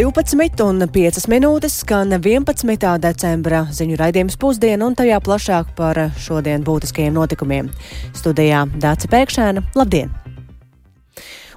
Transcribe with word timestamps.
12 0.00 0.62
un 0.64 0.80
5 0.88 1.26
minūtes 1.28 1.74
skan 1.82 2.14
11. 2.14 2.86
decembra 3.04 3.66
ziņu 3.68 3.98
raidījums 4.00 4.38
pusdiena 4.40 4.88
un 4.88 4.96
tajā 4.96 5.18
plašāk 5.20 5.74
par 5.76 6.00
šodien 6.16 6.64
būtiskajiem 6.64 7.20
notikumiem. 7.20 7.68
Studijā 8.16 8.64
Dāca 8.80 9.12
Pēkšēna, 9.12 9.66
labdien! 9.76 10.19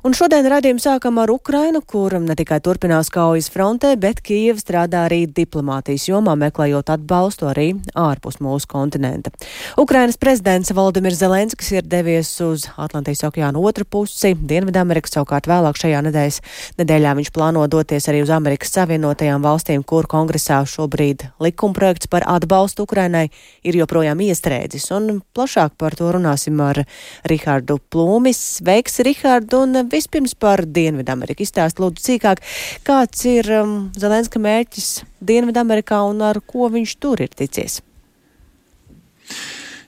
Un 0.04 0.11
šodien 0.11 0.43
raidījumu 0.51 0.81
sākam 0.83 1.15
ar 1.21 1.31
Ukrainu, 1.31 1.79
kur 1.88 2.11
ne 2.20 2.35
tikai 2.35 2.57
turpinās 2.59 3.07
kaujas 3.07 3.45
frontē, 3.47 3.93
bet 3.95 4.17
Kijeva 4.20 4.59
strādā 4.59 5.05
arī 5.07 5.21
diplomātijas 5.31 6.09
jomā, 6.09 6.33
meklējot 6.41 6.89
atbalstu 6.91 7.47
arī 7.47 7.70
ārpus 7.95 8.41
mūsu 8.43 8.67
kontinenta. 8.67 9.31
Ukrainas 9.79 10.20
prezidents 10.20 10.73
Valdimirs 10.75 11.21
Zelenskis 11.21 11.71
ir 11.77 11.88
devies 11.88 12.34
uz 12.43 12.66
Atlantijas 12.75 13.23
okeāna 13.29 13.62
otru 13.63 13.88
pusi, 13.88 14.34
Dienvidameriku 14.35 15.07
savukārt 15.07 15.48
vēlāk 15.48 15.79
šajā 15.79 16.04
nedēļas 16.09 16.41
nedēļā 16.84 17.15
viņš 17.21 17.31
plāno 17.31 17.63
doties 17.71 18.09
arī 18.12 18.26
uz 18.26 18.35
Amerikas 18.35 18.76
Savienotajām 18.76 19.48
valstīm, 19.48 19.88
kur 19.88 20.12
kongresā 20.12 20.59
šobrīd 20.67 21.29
likumprojekts 21.48 22.12
par 22.12 22.27
atbalstu 22.27 22.84
Ukrainai 22.84 23.29
ir 23.63 23.79
joprojām 23.79 24.20
iestrēdzis. 24.27 24.91
Un 24.99 25.23
plašāk 25.31 25.79
par 25.79 25.95
to 25.95 26.12
runāsim 26.12 26.59
ar 26.59 26.84
Rihardu 27.23 27.79
Plūmis. 27.88 28.43
Sveiks, 28.59 28.99
Rihard! 29.07 29.48
Un 29.55 29.92
Vispirms 29.93 30.33
par 30.39 30.65
Dienvidameriku. 30.65 31.45
Izstāst 31.45 31.81
lūdzu 31.81 32.01
cīkāk, 32.07 32.41
kāds 32.88 33.25
ir 33.29 33.49
um, 33.61 33.73
Zelenska 33.97 34.41
mērķis 34.41 35.03
Dienvidamerikā 35.23 36.01
un 36.09 36.23
ar 36.25 36.41
ko 36.41 36.71
viņš 36.73 36.95
tur 37.03 37.21
ir 37.21 37.34
ticies. 37.38 37.81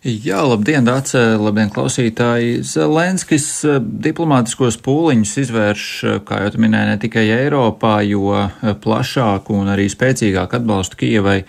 Jā, 0.06 0.44
labdien, 0.46 0.86
Dāce, 0.86 1.18
labdien, 1.42 1.72
klausītāji. 1.74 2.60
Zelenskis 2.70 3.48
uh, 3.66 3.80
diplomātiskos 3.82 4.78
pūliņus 4.86 5.32
izvērš, 5.42 5.86
uh, 6.06 6.20
kā 6.28 6.44
jau 6.44 6.52
minēja, 6.62 6.92
ne 6.92 7.00
tikai 7.02 7.24
Eiropā, 7.40 7.96
jo 8.06 8.28
uh, 8.36 8.76
plašāku 8.84 9.58
un 9.58 9.74
arī 9.74 9.88
spēcīgāku 9.90 10.60
atbalstu 10.60 11.02
Kijevai 11.02 11.40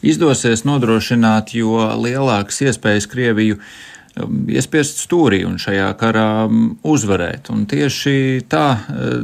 izdosies 0.00 0.64
nodrošināt, 0.64 1.52
jo 1.60 1.76
lielākas 2.00 2.64
iespējas 2.64 3.10
Krieviju 3.12 3.60
Um, 3.60 3.95
iespiest 4.16 5.02
stūrī 5.04 5.42
un 5.44 5.58
šajā 5.60 5.88
karā 6.00 6.46
um, 6.48 6.70
uzvarēt. 6.86 7.50
Un 7.52 7.66
tieši 7.68 8.46
tā, 8.48 8.64
uh, 8.88 9.18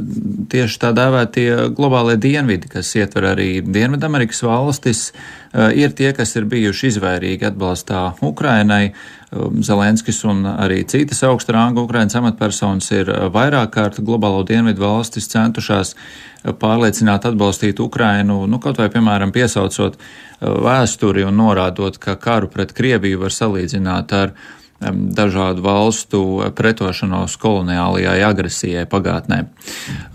tieši 0.51 0.79
tā 0.83 0.91
dēvētie 0.95 1.47
globālie 1.73 2.19
dienvidi, 2.21 2.69
kas 2.69 2.93
ietver 2.99 3.31
arī 3.31 3.49
Dienvidamerikas 3.65 4.43
valstis, 4.45 5.07
uh, 5.09 5.71
ir 5.73 5.95
tie, 5.97 6.11
kas 6.13 6.35
ir 6.37 6.45
bijuši 6.51 6.93
izvairīgi 6.93 7.49
atbalstā 7.49 8.05
Ukrainai. 8.21 8.93
Um, 9.33 9.63
Zelenskis 9.65 10.21
un 10.29 10.45
arī 10.51 10.83
citas 10.85 11.23
augsta 11.25 11.57
ranga 11.57 11.81
Ukrainas 11.81 12.19
amatpersonas 12.21 12.93
ir 12.93 13.09
uh, 13.09 13.25
vairāk 13.33 13.73
kārt 13.73 14.01
globālo 14.05 14.45
dienvidu 14.45 14.85
valstis 14.85 15.31
centušās 15.33 15.97
pārliecināt 16.59 17.25
atbalstīt 17.25 17.79
Ukrainu, 17.79 18.43
nu, 18.51 18.59
kaut 18.59 18.77
vai, 18.77 18.89
piemēram, 18.91 19.31
piesaucot 19.31 19.95
vēsturi 20.43 21.23
un 21.23 21.37
norādot, 21.39 21.95
ka 22.03 22.17
karu 22.19 22.49
pret 22.51 22.73
Krieviju 22.75 23.21
var 23.21 23.31
salīdzināt 23.31 24.11
ar 24.17 24.33
dažādu 24.91 25.63
valstu 25.63 26.21
pretošanos 26.55 27.35
koloniālajai 27.41 28.19
agresijai 28.27 28.85
pagātnē. 28.89 29.39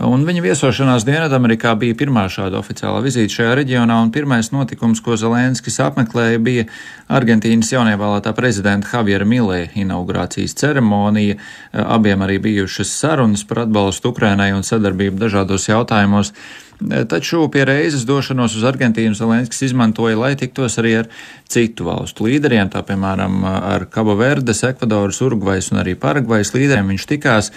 Un 0.05 0.25
viņa 0.27 0.43
viesošanās 0.45 1.05
Dienvidamerikā 1.07 1.73
bija 1.79 1.97
pirmā 1.97 2.27
šāda 2.31 2.59
oficiālā 2.61 3.01
vizīte 3.05 3.39
šajā 3.39 3.57
reģionā, 3.61 3.99
un 4.03 4.13
pirmais 4.13 4.51
notikums, 4.53 5.01
ko 5.05 5.17
Zelenskis 5.19 5.79
apmeklēja, 5.83 6.39
bija 6.43 6.67
Argentīnas 7.09 7.71
jaunievēlētā 7.73 8.33
prezidenta 8.37 8.91
Javiera 8.93 9.25
Milē 9.25 9.69
inaugurācijas 9.79 10.57
ceremonija. 10.59 11.39
Abiem 11.73 12.25
arī 12.25 12.39
bijušas 12.43 12.93
sarunas 13.01 13.45
par 13.47 13.65
atbalstu 13.65 14.13
Ukrainai 14.13 14.51
un 14.53 14.65
sadarbību 14.67 15.21
dažādos 15.25 15.69
jautājumos. 15.71 16.33
Taču 16.79 17.41
pie 17.51 17.65
reizes 17.67 18.05
došanos 18.07 18.53
uz 18.55 18.63
Argentīnu 18.63 19.17
Zelenskis 19.17 19.65
izmantoja, 19.67 20.15
lai 20.15 20.31
tiktos 20.39 20.77
arī 20.79 20.93
ar 21.01 21.09
citu 21.51 21.89
valstu 21.89 22.29
līderiem, 22.29 22.69
tā 22.71 22.85
piemēram 22.87 23.43
ar 23.43 23.83
Kabo 23.91 24.15
Verdes, 24.19 24.63
Ekvadoras, 24.63 25.19
Urugvais 25.25 25.67
un 25.73 25.81
arī 25.83 25.97
Paragvais 25.99 26.53
līderiem 26.55 26.93
viņš 26.93 27.07
tikās. 27.11 27.51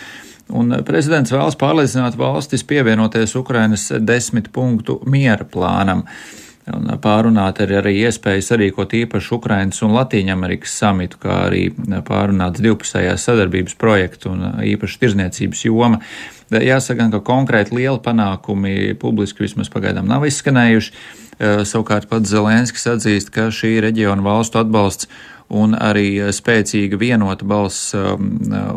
Un 0.50 0.74
prezidents 0.84 1.30
vēlas 1.30 1.54
pārliecināt 1.60 2.18
valstis 2.18 2.66
pievienoties 2.66 3.36
Ukrainas 3.38 3.86
desmit 4.02 4.50
punktu 4.52 4.98
miera 5.06 5.46
plānam. 5.46 6.02
Un 6.72 6.90
pārunāt 7.02 7.58
arī, 7.62 7.78
arī 7.78 7.92
iespējas 8.06 8.52
sarīkot 8.52 8.92
īpašu 8.94 9.38
Ukrainas 9.38 9.82
un 9.82 9.94
Latīņamerikas 9.96 10.76
samitu, 10.82 11.18
kā 11.22 11.44
arī 11.48 11.64
pārunāts 12.06 12.62
divpusējās 12.62 13.24
sadarbības 13.26 13.74
projektu 13.78 14.30
un 14.34 14.44
īpaši 14.66 15.00
tirzniecības 15.02 15.64
joma. 15.66 15.98
Jāsaka, 16.51 17.09
ka 17.11 17.21
konkrēti 17.27 17.75
lieli 17.75 17.99
panākumi 18.03 18.93
publiski 18.99 19.43
vismaz 19.45 19.71
pagaidām 19.73 20.07
nav 20.07 20.25
izskanējuši. 20.27 20.93
Eh, 21.37 21.63
savukārt 21.69 22.07
pats 22.09 22.31
Zelenskis 22.31 22.87
atzīst, 22.89 23.29
ka 23.33 23.51
šī 23.53 23.77
reģiona 23.83 24.25
valstu 24.25 24.61
atbalsts 24.61 25.09
un 25.53 25.75
arī 25.77 26.17
spēcīga 26.33 26.97
vienota 26.99 27.45
balss 27.47 27.93
um, 27.95 28.33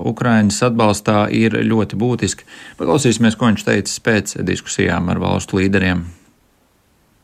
Ukrainas 0.06 0.60
atbalstā 0.62 1.24
ir 1.34 1.56
ļoti 1.66 1.98
būtiski. 1.98 2.46
Paklausīsimies, 2.78 3.38
ko 3.38 3.50
viņš 3.50 3.66
teica 3.66 3.96
pēc 4.06 4.36
diskusijām 4.46 5.10
ar 5.10 5.22
valstu 5.22 5.62
līderiem. 5.62 6.06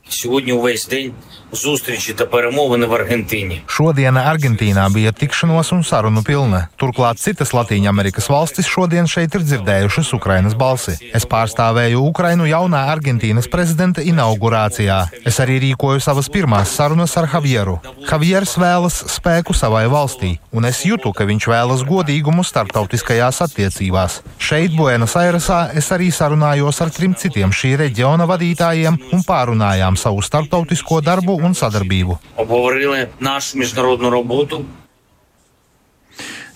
Сьогодні 0.09 0.53
увесь 0.53 0.87
день 0.87 1.15
zustri 1.53 1.97
ta 2.17 2.25
peremowina 2.25 2.88
Argentīni. 2.88 3.62
Šodiena 3.69 4.25
Argentīnā 4.31 4.88
bija 4.94 5.12
tikšanos 5.12 5.72
un 5.75 5.84
sarunu 5.84 6.23
pilna. 6.23 6.67
Turklāt 6.79 7.19
citas 7.19 7.53
Latvijas 7.53 8.29
valstis 8.29 8.67
šodien 8.67 9.07
šeit 9.07 9.35
ir 9.35 9.44
dzirdējušas 9.45 10.13
Ukrainas 10.13 10.56
balsi. 10.56 10.97
Es 11.13 11.25
pārstāvēju 11.25 12.01
Ukrainu 12.03 12.47
jaunā 12.50 12.84
Argentīnas 12.91 13.47
prezidenta 13.51 14.01
inaugurācijā. 14.01 15.00
Es 15.25 15.39
arī 15.44 15.59
rīkoju 15.66 16.01
savas 16.03 16.29
pirmās 16.29 16.73
sarunas 16.75 17.16
ar 17.17 17.29
Javieru. 17.31 17.79
Javiers 18.09 18.57
vēlas 18.59 19.01
spēku 19.16 19.53
savai 19.56 19.85
valstī, 19.91 20.38
un 20.51 20.66
es 20.66 20.83
jūtu, 20.85 21.13
ka 21.16 21.25
viņš 21.29 21.47
vēlas 21.51 21.83
godīgumu 21.88 22.44
starptautiskajās 22.47 23.41
attiecībās. 23.47 24.22
Šeit, 24.38 24.75
Buenos 24.75 25.16
Airesā, 25.19 25.62
es 25.78 25.91
arī 25.95 26.12
sarunājos 26.12 26.81
ar 26.83 26.91
trim 26.94 27.16
citiem 27.16 27.53
šī 27.56 27.75
reģiona 27.85 28.28
vadītājiem 28.29 29.00
un 29.16 29.25
pārunājām 29.28 29.97
savu 30.00 30.23
starptautisko 30.25 31.01
darbu 31.06 31.41
un 31.47 31.57
sadarbību. 31.57 32.19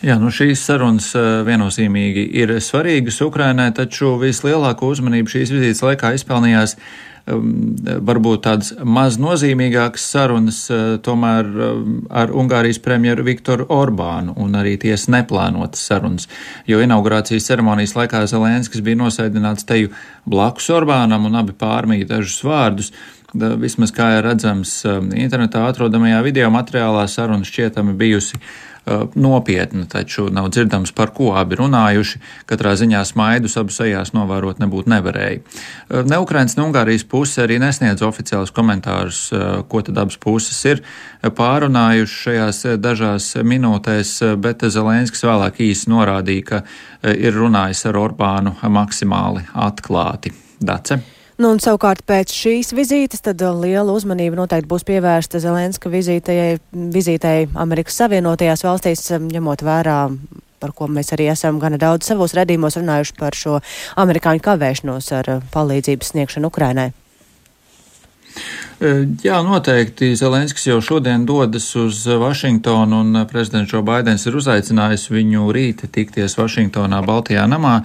Jā, 0.05 0.19
nu 0.21 0.29
šīs 0.33 0.61
sarunas 0.67 1.07
eh, 1.17 1.25
viennozīmīgi 1.47 2.27
ir 2.37 2.57
svarīgas 2.61 3.21
Ukrainai, 3.25 3.71
taču 3.73 4.17
vislielāko 4.21 4.91
uzmanību 4.93 5.31
šīs 5.31 5.53
vizītes 5.55 5.81
laikā 5.81 6.11
izpelnījās 6.17 6.75
ehm, 6.75 7.47
varbūt 8.05 8.43
tādas 8.45 8.69
maz 8.83 9.17
nozīmīgākas 9.21 10.05
sarunas 10.11 10.59
eh, 10.69 10.83
tomēr 11.05 11.49
ehm, 11.49 11.97
ar 12.21 12.35
Ungārijas 12.37 12.81
premjeru 12.85 13.25
Viktoru 13.25 13.65
Orbānu 13.73 14.35
un 14.45 14.53
arī 14.59 14.75
ties 14.83 15.07
neplānotas 15.09 15.87
sarunas, 15.89 16.29
jo 16.69 16.83
inaugurācijas 16.85 17.49
ceremonijas 17.49 17.95
laikā 17.97 18.27
Zelenskis 18.29 18.85
bija 18.85 19.01
nosēdināts 19.01 19.65
teju 19.65 19.89
blakus 20.29 20.69
Orbānam 20.75 21.25
un 21.25 21.41
abi 21.41 21.57
pārmīja 21.57 22.13
dažus 22.17 22.43
vārdus. 22.45 22.93
Vismaz 23.35 23.91
kā 23.91 24.13
ir 24.17 24.23
redzams 24.23 24.77
um, 24.87 25.09
internetā 25.11 25.65
atrodamajā 25.67 26.21
video 26.23 26.47
materiālā, 26.53 27.03
saruna 27.11 27.43
šķietami 27.43 27.95
bijusi 27.99 28.37
uh, 28.39 29.09
nopietna, 29.19 29.83
taču 29.91 30.29
nav 30.31 30.47
dzirdams, 30.55 30.93
par 30.95 31.11
ko 31.15 31.33
abi 31.35 31.57
runājuši. 31.59 32.21
Katrā 32.47 32.75
ziņā 32.79 33.01
smaidus 33.09 33.57
abu 33.59 33.75
sejās 33.75 34.13
novērot 34.15 34.61
nebūtu 34.63 34.91
nevarēja. 34.93 35.41
Uh, 35.41 36.05
ne 36.07 36.19
Ukrainas, 36.23 36.55
ne 36.55 36.63
Ungārijas 36.63 37.03
puse 37.11 37.43
arī 37.43 37.57
nesniedz 37.59 38.05
oficiālus 38.07 38.53
komentārus, 38.55 39.25
uh, 39.33 39.65
ko 39.67 39.83
tad 39.83 39.99
abas 40.05 40.19
puses 40.21 40.61
ir 40.71 40.83
pārunājuši 41.25 42.21
šajās 42.27 42.61
dažās 42.79 43.33
minūtēs, 43.43 44.13
bet 44.39 44.63
Zelenskis 44.71 45.27
vēlāk 45.27 45.59
īsi 45.65 45.91
norādīja, 45.91 46.47
ka 46.51 46.63
ir 47.11 47.35
runājis 47.35 47.83
ar 47.89 47.99
Orbānu 48.05 48.55
maksimāli 48.63 49.43
atklāti. 49.65 50.31
Dace. 50.61 51.14
Nu, 51.35 51.49
un 51.51 51.57
savukārt 51.59 52.05
pēc 52.07 52.31
šīs 52.31 52.69
vizītes 52.77 53.19
tad 53.25 53.41
uh, 53.43 53.51
liela 53.59 53.91
uzmanība 53.91 54.37
noteikti 54.39 54.69
būs 54.71 54.85
pievērsta 54.87 55.41
Zelenska 55.43 55.91
vizītei, 55.91 56.55
vizītei 56.71 57.49
Amerikas 57.59 57.97
Savienotajās 57.99 58.63
valstīs, 58.63 59.03
um, 59.17 59.27
ņemot 59.33 59.65
vērā 59.67 59.97
par 60.63 60.71
ko 60.71 60.87
mēs 60.87 61.11
arī 61.11 61.27
esam 61.33 61.59
gana 61.59 61.75
daudz 61.81 62.07
savos 62.07 62.37
redījumos 62.39 62.79
runājuši 62.79 63.17
par 63.19 63.35
šo 63.35 63.59
amerikāņu 63.99 64.45
kavēšanos 64.47 65.11
ar 65.19 65.33
uh, 65.33 65.43
palīdzības 65.51 66.15
sniegšanu 66.15 66.53
Ukrainai. 66.53 66.93
Jā, 69.23 69.37
noteikti. 69.45 70.09
Zelenskis 70.19 70.65
jau 70.67 70.81
šodien 70.83 71.23
dodas 71.25 71.69
uz 71.79 72.01
Vašingtonu, 72.05 72.99
un 73.05 73.21
prezidents 73.29 73.71
Joe 73.71 73.79
Baidens 73.87 74.25
ir 74.27 74.35
uzaicinājis 74.35 75.07
viņu 75.13 75.47
rīt 75.55 75.85
tikties 75.95 76.35
Vašingtonā, 76.35 76.99
Baltijā 77.07 77.45
namā, 77.47 77.77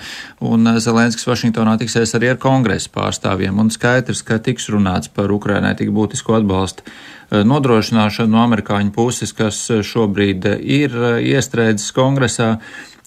un 0.42 0.66
Zelenskis 0.82 1.28
Vašingtonā 1.30 1.76
tiksies 1.78 2.16
arī 2.18 2.32
ar 2.32 2.42
kongresa 2.42 2.90
pārstāvjiem, 2.96 3.62
un 3.62 3.70
skaidrs, 3.70 4.24
ka 4.26 4.40
tiks 4.42 4.66
runāts 4.74 5.12
par 5.14 5.30
Ukrainai 5.30 5.76
tik 5.78 5.94
būtisku 5.94 6.34
atbalstu 6.40 6.88
nodrošināšanu 7.30 8.34
no 8.34 8.42
amerikāņu 8.42 8.90
puses, 8.94 9.32
kas 9.36 9.62
šobrīd 9.86 10.48
ir 10.58 10.96
iestrēdzis 11.22 11.94
kongresā. 11.94 12.56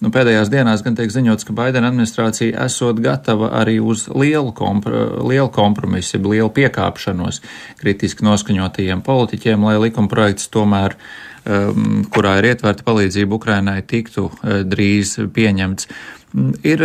Nu, 0.04 0.10
pēdējās 0.12 0.50
dienās 0.52 0.82
gan 0.84 0.98
tiek 0.98 1.08
ziņots, 1.08 1.46
ka 1.48 1.54
Baidena 1.56 1.88
administrācija 1.88 2.66
esot 2.66 2.98
gatava 3.00 3.48
arī 3.56 3.78
uz 3.80 4.04
lielu, 4.12 4.50
kompr 4.52 4.92
lielu 5.24 5.48
kompromisu, 5.54 6.20
lielu 6.20 6.50
piekāpšanos 6.52 7.40
kritiski 7.80 8.26
noskaņotajiem 8.26 9.00
politiķiem, 9.06 9.64
lai 9.64 9.78
likuma 9.86 10.10
projekts 10.12 10.50
tomēr 10.52 10.98
um, 10.98 12.02
kurā 12.12 12.34
ir 12.42 12.50
ietverta 12.50 12.84
palīdzība 12.84 13.38
Ukrainai, 13.38 13.78
tiktu 13.88 14.26
uh, 14.28 14.60
drīz 14.68 15.16
pieņemts. 15.32 15.88
Ir 16.66 16.80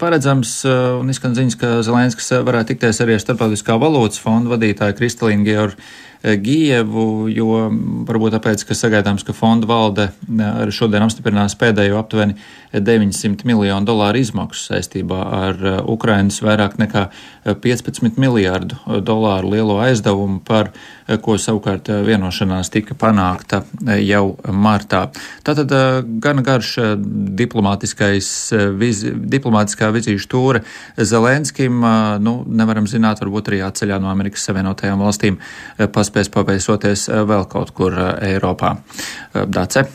paredzams 0.00 0.52
un 0.64 1.10
izskan 1.12 1.34
ziņas, 1.36 1.56
ka 1.60 1.72
Zelenskis 1.84 2.30
varētu 2.40 2.72
tikties 2.72 3.02
arī 3.04 3.18
ar 3.18 3.20
Starptautiskā 3.20 3.76
valūtas 3.76 4.22
fonda 4.24 4.54
vadītāju 4.54 4.96
Kristalīnu 4.96 5.44
Georgu 5.44 5.76
Eh, 6.22 6.34
Gijevu, 6.42 7.28
jo 7.30 7.46
varbūt 8.08 8.34
tāpēc, 8.34 8.64
ka 8.66 8.74
sagaidāms, 8.74 9.22
ka 9.22 9.34
fonda 9.36 9.68
valde 9.70 10.08
arī 10.26 10.72
šodien 10.74 11.04
apstiprinās 11.04 11.54
pēdējo 11.60 12.00
aptuveni 12.00 12.34
900 12.74 13.46
miljonu 13.46 13.86
dolāru 13.86 14.18
izmaksu 14.18 14.72
saistībā 14.72 15.18
ar 15.38 15.62
eh, 15.62 15.76
Ukrainas 15.86 16.40
vairāk 16.42 16.74
nekā 16.82 17.04
15 17.62 18.02
eh, 18.10 18.18
miljārdu 18.18 18.98
dolāru 19.06 19.52
lielo 19.54 19.78
aizdevumu, 19.84 20.40
par 20.42 20.72
ko 21.22 21.38
savukārt 21.40 21.86
vienošanās 22.04 22.68
tika 22.68 22.92
panākta 22.98 23.62
jau 24.02 24.34
martā. 24.52 25.06
Tātad 25.46 25.70
gan 26.20 26.42
garš 26.44 26.74
viz, 28.76 29.00
diplomātiskā 29.32 29.88
vizīšu 29.94 30.28
tūre 30.28 30.60
Zelenskim, 31.00 31.80
nu, 32.20 32.34
nevaram 32.44 32.84
zināt, 32.90 33.22
varbūt 33.24 33.48
arī 33.48 33.62
atceļā 33.64 33.96
no 34.02 34.12
Amerikas 34.12 34.44
Savienotajām 34.50 35.00
valstīm 35.00 35.40
paspēs 35.78 36.07
paveisoties 36.32 37.08
eh, 37.12 37.22
vēl 37.28 37.46
kaut 37.50 37.72
kur 37.76 37.94
eh, 37.94 38.32
Eiropā. 38.32 38.74
Eh, 39.34 39.46
Dace. 39.46 39.86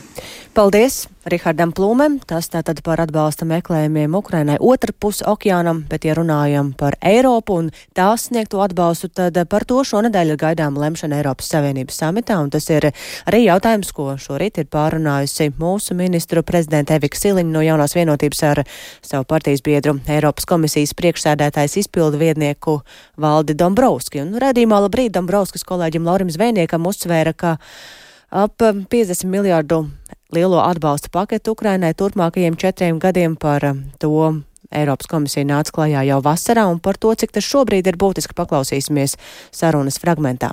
Paldies 0.54 1.08
Rihardam 1.26 1.72
Plūmēm. 1.74 2.20
Tas 2.30 2.46
tātad 2.52 2.78
par 2.86 3.00
atbalsta 3.02 3.42
meklējumiem 3.48 4.12
Ukrainai 4.14 4.54
otrpus 4.62 5.18
okeānam, 5.26 5.80
bet, 5.90 6.04
ja 6.06 6.12
runājam 6.14 6.68
par 6.78 6.94
Eiropu 7.02 7.56
un 7.58 7.70
tās 7.98 8.28
sniegto 8.28 8.60
atbalstu, 8.62 9.10
tad 9.10 9.40
par 9.50 9.66
to 9.66 9.80
šonadēļ 9.82 10.30
ir 10.30 10.38
gaidām 10.38 10.78
lemšana 10.78 11.18
Eiropas 11.18 11.48
Savienības 11.50 11.98
samitā, 11.98 12.36
un 12.38 12.52
tas 12.54 12.70
ir 12.70 12.86
arī 13.26 13.40
jautājums, 13.48 13.90
ko 13.96 14.12
šorīt 14.14 14.60
ir 14.62 14.68
pārunājusi 14.70 15.48
mūsu 15.58 15.98
ministru 15.98 16.44
prezidenta 16.46 17.00
Evika 17.00 17.18
Siliņa 17.18 17.50
no 17.50 17.64
jaunās 17.66 17.96
vienotības 17.98 18.44
ar 18.52 18.62
savu 19.02 19.26
partijas 19.34 19.64
biedru 19.66 19.96
Eiropas 20.06 20.46
komisijas 20.46 20.94
priekšsēdētājs 20.94 21.80
izpildu 21.82 22.22
viednieku 22.22 22.76
Valdi 23.18 23.58
Dombrovski. 23.58 24.22
Un 24.22 24.38
redzīmā 24.38 24.78
labrīt 24.86 25.18
Dombrovskis 25.18 25.66
kolēģim 25.66 26.06
Laurim 26.06 26.30
Zvejniekam 26.30 26.86
uzsvēra, 26.86 27.34
ka 27.34 27.56
ap 28.30 28.62
50 28.62 29.26
miljārdu 29.30 29.82
lielo 30.34 30.58
atbalsta 30.62 31.08
paketu 31.12 31.54
Ukrainai 31.54 31.94
turpmākajiem 31.94 32.58
četriem 32.58 32.98
gadiem 32.98 33.36
par 33.36 33.64
um, 33.70 33.84
to. 33.98 34.42
Eiropas 34.74 35.06
komisija 35.06 35.46
nāca 35.46 35.70
klajā 35.70 36.02
jau 36.08 36.20
vasarā, 36.24 36.64
un 36.66 36.80
par 36.82 36.98
to, 36.98 37.14
cik 37.14 37.30
tas 37.36 37.46
šobrīd 37.46 37.86
ir 37.86 37.98
būtiski, 38.00 38.34
paklausīsimies 38.34 39.14
sarunas 39.54 40.00
fragmentā. 40.02 40.50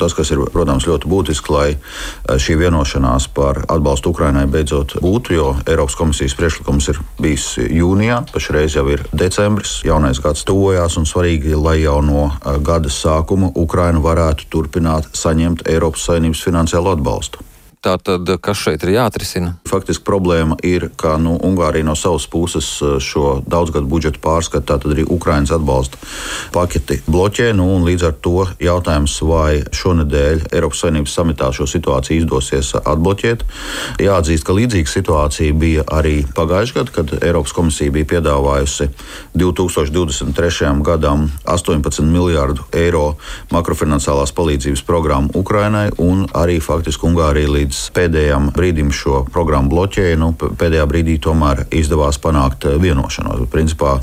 Tas, 0.00 0.14
kas 0.16 0.30
ir, 0.32 0.40
protams, 0.48 0.86
ļoti 0.88 1.08
būtiski, 1.12 1.52
lai 1.52 1.66
eh, 1.74 2.38
šī 2.40 2.56
vienošanās 2.62 3.26
par 3.36 3.58
atbalstu 3.68 4.14
Ukrainai 4.14 4.46
beidzot 4.48 4.94
būtu, 5.04 5.34
jo 5.36 5.50
Eiropas 5.68 5.98
komisijas 5.98 6.36
priekšlikums 6.38 6.88
ir 6.92 7.02
bijis 7.20 7.50
jūnijā, 7.60 8.22
pašreiz 8.32 8.78
jau 8.78 8.86
ir 8.94 9.04
decembris, 9.12 9.82
jaunais 9.84 10.22
gads 10.24 10.46
tuvojās 10.48 10.96
un 10.96 11.04
svarīgi, 11.04 11.52
lai 11.52 11.82
jau 11.82 11.98
no 12.06 12.30
eh, 12.30 12.56
gada 12.64 12.88
sākuma 12.88 13.52
Ukraina 13.52 14.00
varētu 14.00 14.48
turpināt 14.48 15.12
saņemt 15.12 15.68
Eiropas 15.68 16.08
Savienības 16.08 16.48
finansiālo 16.48 16.96
atbalstu. 16.96 17.49
Tātad, 17.80 18.28
kas 18.44 18.58
šeit 18.60 18.82
ir 18.84 18.90
jāatrisina? 18.92 19.54
Faktiski 19.64 20.04
problēma 20.04 20.58
ir, 20.68 20.90
ka 21.00 21.14
nu, 21.16 21.38
Ungārija 21.48 21.86
no 21.88 21.94
savas 21.96 22.26
puses 22.28 22.66
eh, 22.84 22.98
šo 23.00 23.38
daudzgadu 23.48 23.88
budžetu 23.88 24.20
pārskata, 24.20 24.74
tātad 24.74 24.92
arī 24.92 25.06
Ukraiņas 25.08 25.54
atbalsta 25.56 25.96
paketi 26.52 26.98
bloķē. 27.08 27.46
Nu, 27.56 27.78
līdz 27.86 28.04
ar 28.04 28.18
to 28.20 28.44
jautājums, 28.60 29.14
vai 29.24 29.62
šonadēļ 29.72 30.42
Eiropas 30.50 30.82
Savienības 30.84 31.14
samitā 31.16 31.48
šo 31.56 31.64
situāciju 31.72 32.20
izdosies 32.20 32.74
atbloķēt. 32.82 33.46
Jāatzīst, 34.04 34.44
ka 34.44 34.58
līdzīga 34.58 34.92
situācija 34.92 35.56
bija 35.64 35.86
arī 35.88 36.18
pagājušajā 36.36 36.82
gadā, 36.82 36.96
kad 36.98 37.16
Eiropas 37.22 37.56
komisija 37.56 37.96
bija 37.96 38.10
piedāvājusi 38.12 38.90
2023. 39.40 40.74
gadam 40.84 41.30
18 41.48 42.04
miljārdu 42.12 42.68
eiro 42.76 43.14
makrofinansālās 43.56 44.36
palīdzības 44.36 44.84
programmu 44.84 45.32
Ukrainai, 45.40 45.88
un 45.96 46.26
arī 46.36 46.60
faktiski 46.60 47.08
Ungārija 47.08 47.56
līdz 47.56 47.69
līdz 47.70 47.90
pēdējiem 47.94 48.48
brīdim 48.50 48.90
šo 48.90 49.24
programmu 49.30 49.70
bloķēja. 49.70 50.18
Nu, 50.18 50.32
pēdējā 50.34 50.86
brīdī 50.90 51.18
tomēr 51.22 51.68
izdevās 51.70 52.18
panākt 52.18 52.66
eh, 52.66 52.74
vienošanos. 52.82 53.46
Principā 53.50 54.00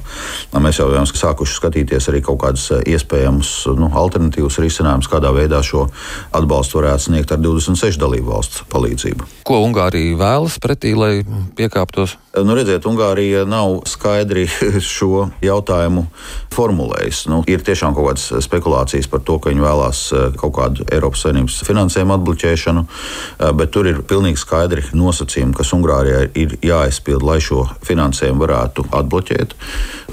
mēs 0.56 0.80
jau 0.80 0.88
esam 0.94 1.20
sākuši 1.20 1.58
skatīties 1.60 2.08
arī 2.08 2.22
kaut 2.24 2.40
kādus 2.46 2.70
eh, 2.72 2.84
iespējamus 2.96 3.68
nu, 3.76 3.92
alternatīvus 3.92 4.62
risinājumus, 4.64 5.12
kādā 5.12 5.34
veidā 5.36 5.60
šo 5.60 5.90
atbalstu 6.32 6.80
varētu 6.80 7.10
sniegt 7.10 7.34
ar 7.36 7.44
26 7.44 8.00
dalību 8.00 8.32
valstu 8.32 8.64
palīdzību. 8.72 9.28
Ko 9.48 9.60
Ungārija 9.66 10.16
vēlas 10.16 10.60
pretī, 10.64 10.96
lai 10.96 11.26
piekāptos? 11.60 12.16
Nu, 12.44 12.54
redziet, 12.58 12.86
Ungārija 12.86 13.46
nav 13.50 13.80
skaidri 13.90 14.46
šo 14.98 15.28
jautājumu 15.42 16.06
formulējusi. 16.54 17.30
Nu, 17.32 17.42
ir 17.50 17.64
tiešām 17.66 17.96
kaut 17.96 18.10
kādas 18.12 18.46
spekulācijas 18.46 19.10
par 19.12 19.22
to, 19.26 19.38
ka 19.42 19.52
viņi 19.52 19.64
vēlās 19.64 20.02
eh, 20.14 20.26
kaut 20.38 20.56
kādu 20.58 20.86
Eiropas 20.94 21.24
Savienības 21.26 21.60
finansējumu 21.68 22.16
atbloķēšanu, 22.18 22.84
eh, 22.88 23.52
bet 23.58 23.74
tur 23.76 23.90
ir 23.90 24.02
pilnīgi 24.10 24.42
skaidri 24.42 24.86
nosacījumi, 24.98 25.56
kas 25.58 25.74
Ungārijai 25.78 26.28
ir 26.38 26.58
jāizpild, 26.66 27.26
lai 27.26 27.40
šo 27.44 27.64
finansējumu 27.88 28.44
varētu 28.46 28.88
atbloķēt. 29.00 29.56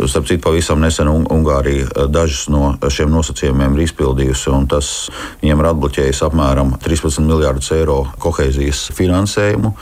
Starp 0.04 0.28
citu, 0.28 0.42
pavisam 0.44 0.82
nesen 0.84 1.10
Ungārija 1.10 1.88
eh, 1.88 2.08
dažus 2.12 2.48
no 2.52 2.74
šiem 2.84 3.12
nosacījumiem 3.14 3.78
ir 3.78 3.86
izpildījusi, 3.86 4.50
un 4.54 4.68
tas 4.70 4.92
viņiem 5.42 5.64
ir 5.64 5.70
atbloķējis 5.72 6.24
apmēram 6.28 6.76
13 6.84 7.24
miljārdus 7.24 7.72
eiro 7.76 8.02
kohēzijas 8.22 8.86
finansējumu. 8.96 9.74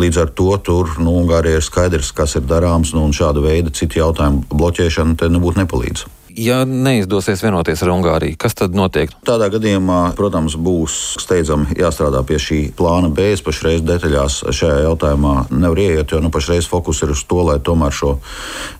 Līdz 0.00 0.22
ar 0.24 0.34
to 0.36 0.50
tur 0.64 0.96
nu, 1.00 1.16
Ungārija 1.22 1.60
ir 1.60 1.64
skaidri 1.64 1.89
skaidrs, 1.90 2.12
kas 2.14 2.36
ir 2.36 2.46
darāms, 2.46 2.92
nu, 2.94 3.02
un 3.04 3.12
šāda 3.12 3.42
veida 3.42 3.70
citu 3.74 3.98
jautājumu 3.98 4.46
bloķēšana 4.50 5.16
te 5.18 5.28
nebūtu 5.28 5.58
nepalīdz. 5.64 6.06
Ja 6.40 6.62
neizdosies 6.64 7.42
vienoties 7.44 7.82
ar 7.84 7.90
Ungāriju, 7.92 8.38
kas 8.40 8.54
tad 8.56 8.72
notiek? 8.72 9.10
Tādā 9.28 9.50
gadījumā, 9.52 10.14
protams, 10.16 10.54
būs 10.56 10.94
steidzami 11.20 11.74
jāstrādā 11.76 12.22
pie 12.24 12.38
šī 12.40 12.60
plāna 12.78 13.10
B. 13.12 13.26
Es 13.34 13.42
pašreiz 13.44 13.82
detaļās 13.84 14.38
šajā 14.56 14.78
jautājumā 14.86 15.34
nevaru 15.52 15.84
ieiet, 15.84 16.14
jo 16.14 16.20
nu, 16.24 16.30
pašreiz 16.32 16.64
fokus 16.70 17.02
ir 17.04 17.12
uz 17.12 17.20
to, 17.28 17.42
lai 17.44 17.58
tomēr 17.60 17.92
šo 17.92 18.14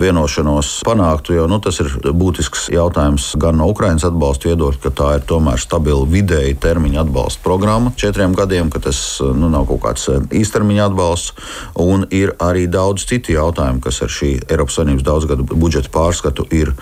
vienošanos 0.00 0.70
panāktu. 0.88 1.34
Jo 1.36 1.44
nu, 1.52 1.58
tas 1.60 1.82
ir 1.84 1.90
būtisks 2.16 2.70
jautājums 2.72 3.34
gan 3.42 3.60
no 3.60 3.68
Ukraiņas 3.74 4.08
atbalsta 4.08 4.48
viedokļa, 4.48 4.80
ka 4.86 4.94
tā 5.02 5.10
ir 5.18 5.28
tomēr 5.28 5.60
stabila 5.60 6.08
vidēji 6.08 6.56
termiņa 6.64 7.04
atbalsta 7.04 7.44
programma 7.44 7.92
četriem 8.00 8.38
gadiem, 8.40 8.72
ka 8.72 8.80
tas 8.88 9.02
nu, 9.20 9.52
nav 9.52 9.68
kaut 9.68 9.84
kāds 9.84 10.08
īstermiņa 10.32 10.88
atbalsts. 10.88 11.36
Un 11.76 12.08
ir 12.08 12.32
arī 12.40 12.64
daudz 12.72 13.04
citu 13.10 13.36
jautājumu, 13.36 13.84
kas 13.84 14.00
ar 14.00 14.16
šī 14.16 14.32
Eiropas 14.48 14.80
Savienības 14.80 15.08
daudzgadu 15.12 15.50
budžeta 15.52 15.92
pārskatu 15.92 16.48
ir 16.56 16.72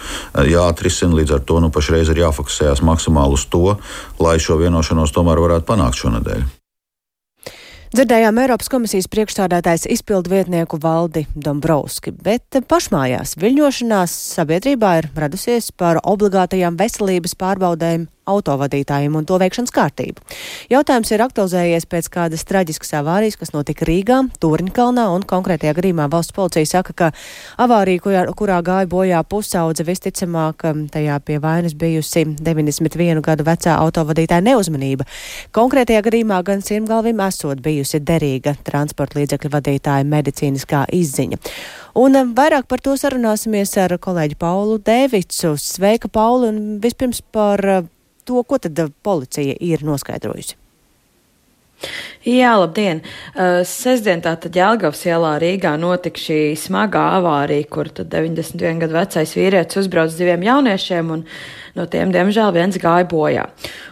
jā 0.47 0.67
jāatrisina. 0.68 1.16
Līdz 1.18 1.34
ar 1.38 1.42
to 1.44 1.60
nu, 1.60 1.72
pašreiz 1.72 2.12
ir 2.12 2.22
jāfokusējas 2.25 2.84
maksimāli 2.84 3.34
uz 3.34 3.48
to, 3.48 3.78
lai 4.20 4.38
šo 4.38 4.60
vienošanos 4.60 5.12
tomēr 5.12 5.40
varētu 5.40 5.66
panākt 5.66 5.98
šonadēļ. 6.04 6.46
Dzirdējām 7.88 8.37
Eiropas 8.42 8.68
komisijas 8.68 9.06
priekšstādātājs 9.08 9.87
izpildu 9.88 10.28
vietnieku 10.28 10.76
Valdi 10.76 11.22
Dombrovski, 11.32 12.12
bet 12.12 12.60
pašmājās 12.68 13.32
viļņošanās 13.40 14.12
sabiedrībā 14.34 14.90
ir 14.98 15.08
radusies 15.16 15.70
par 15.72 16.02
obligātajām 16.04 16.76
veselības 16.76 17.32
pārbaudēm 17.40 18.04
autovadītājiem 18.28 19.16
un 19.18 19.26
to 19.28 19.38
veikšanas 19.40 19.75
kārtību. 19.75 20.25
Jautājums 20.73 21.12
ir 21.14 21.25
aktualizējies 21.25 21.88
pēc 21.90 22.11
kādas 22.12 22.44
traģiskas 22.49 22.94
avārijas, 23.00 23.38
kas 23.40 23.54
notika 23.54 23.88
Rīgā, 23.88 24.20
Turņkalnā, 24.42 25.08
un 25.14 25.25
konkrētajā 25.28 25.75
gadījumā 25.78 26.08
valsts 26.12 26.37
policija 26.37 26.68
saka, 26.68 26.94
ka 26.94 27.11
avārija, 27.64 28.02
kurā, 28.04 28.25
kurā 28.38 28.61
gāja 28.66 28.90
bojā 28.90 29.23
pusaudze, 29.28 29.87
visticamāk 29.88 30.66
tajā 30.92 31.18
pie 31.25 31.40
vainas 31.42 31.76
bijusi 31.78 32.25
91 32.38 33.23
gadu 33.25 33.47
vecā 33.49 33.76
autovadītāja 33.78 34.44
neuzmanība. 34.44 35.08
Konkrētajā 35.56 36.04
gadījumā 36.08 36.42
gan 36.47 36.64
sirmgalvim 36.64 37.20
esot 37.26 37.62
bijusi 37.64 38.00
derīga 38.04 38.56
transporta 38.66 39.20
līdzekļu 39.20 39.52
vadītāja 39.54 40.08
medicīniskā 40.08 40.87
izziņa. 40.94 41.40
Un 41.99 42.14
vairāk 42.37 42.68
par 42.70 42.82
to 42.85 42.94
sarunāsimies 43.00 43.73
ar 43.82 43.97
kolēģi 43.99 44.37
Paulu 44.38 44.76
Dēvicu. 44.85 45.56
Sveika, 45.58 46.11
Pauli, 46.12 46.52
un 46.52 46.61
vispirms 46.82 47.23
par 47.35 47.64
to, 48.28 48.42
ko 48.44 48.61
tad 48.62 48.78
eh, 48.78 48.90
policija 49.02 49.58
ir 49.64 49.85
noskaidrojusi? 49.87 50.58
Jā, 52.26 52.56
labdien! 52.58 53.04
Uh, 53.30 53.61
sestdien 53.62 54.18
tātad 54.25 54.56
Jelgavas 54.58 55.04
ielā 55.06 55.37
Rīgā 55.38 55.76
notika 55.78 56.18
šī 56.18 56.38
smagā 56.58 57.04
avārija, 57.20 57.68
kur 57.70 57.90
91 57.94 58.82
gadu 58.82 58.97
vecais 58.97 59.35
vīrietis 59.38 59.78
uzbrauc 59.85 60.16
diviem 60.18 60.42
jauniešiem 60.49 61.12
un 61.14 61.23
no 61.78 61.87
tiem, 61.87 62.11
diemžēl, 62.14 62.50
viens 62.56 62.80
gāja 62.82 63.06
bojā. 63.08 63.47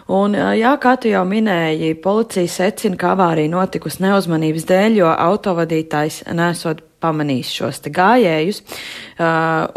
Un, 0.07 0.35
jā, 0.55 0.71
kā 0.79 0.95
tu 0.95 1.11
jau 1.11 1.25
minēji, 1.27 1.97
policija 1.99 2.47
secina, 2.47 2.95
ka 2.99 3.11
avārija 3.15 3.51
notikusi 3.51 4.05
neuzmanības 4.05 4.67
dēļ, 4.69 5.01
jo 5.01 5.09
autovadītājs 5.11 6.23
nesot 6.31 6.85
pamanījis 7.03 7.49
šos 7.53 7.81
gājējus, 7.93 8.61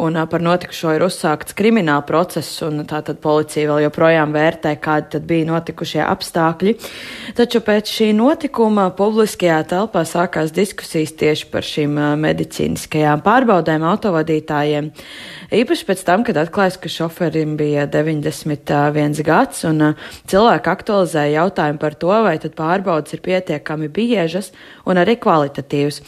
un 0.01 0.19
par 0.33 0.45
notikušo 0.45 0.95
ir 0.97 1.05
uzsākts 1.05 1.57
krimināla 1.57 2.05
process, 2.09 2.63
un 2.65 2.81
tātad 2.89 3.21
policija 3.21 3.69
vēl 3.69 3.83
joprojām 3.85 4.33
vērtē, 4.33 4.73
kādi 4.81 5.13
tad 5.17 5.27
bija 5.29 5.49
notikušie 5.51 6.01
apstākļi. 6.07 6.75
Taču 7.37 7.61
pēc 7.67 7.93
šī 7.93 8.11
notikuma 8.17 8.89
publiskajā 8.97 9.59
telpā 9.69 10.07
sākās 10.09 10.55
diskusijas 10.57 11.13
tieši 11.21 11.51
par 11.53 11.67
šīm 11.67 12.01
medicīniskajām 12.25 13.25
pārbaudēm 13.27 13.85
autovadītājiem. 13.91 14.91
Īpaši 15.61 15.87
pēc 15.89 16.05
tam, 16.07 16.25
kad 16.25 16.41
atklājas, 16.41 16.81
ka 16.81 16.89
šoferim 16.93 17.57
bija 17.61 17.85
91 17.91 19.21
gads, 19.27 19.65
un 19.69 19.91
cilvēki 20.31 20.71
aktualizēja 20.71 21.41
jautājumu 21.41 21.81
par 21.83 21.97
to, 21.99 22.13
vai 22.25 22.37
tad 22.43 22.55
pārbaudas 22.59 23.15
ir 23.17 23.23
pietiekami 23.25 23.91
biežas 23.93 24.53
un 24.89 25.01
arī 25.01 25.17
kvalitatīvas. 25.21 26.01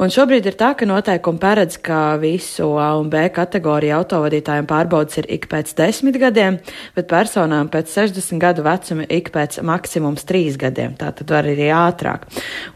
Un 0.00 0.08
šobrīd 0.08 0.46
ir 0.48 0.56
tā, 0.56 0.70
ka 0.78 0.88
noteikumi 0.88 1.40
paredz, 1.42 1.76
ka 1.84 2.16
visu 2.22 2.70
A 2.80 2.94
un 2.96 3.10
B 3.12 3.26
kategoriju 3.36 3.98
autovadītājiem 3.98 4.68
pārbaudas 4.70 5.20
ir 5.20 5.28
ik 5.36 5.44
pēc 5.52 5.74
desmit 5.76 6.16
gadiem, 6.22 6.56
bet 6.96 7.10
personām 7.10 7.68
pēc 7.72 7.92
60 7.98 8.40
gadu 8.40 8.64
vecuma 8.64 9.04
ik 9.12 9.28
pēc 9.34 9.60
maksimums 9.66 10.24
trīs 10.24 10.56
gadiem. 10.60 10.96
Tā 10.96 11.12
tad 11.20 11.30
var 11.30 11.44
arī 11.44 11.68
ātrāk. 11.76 12.26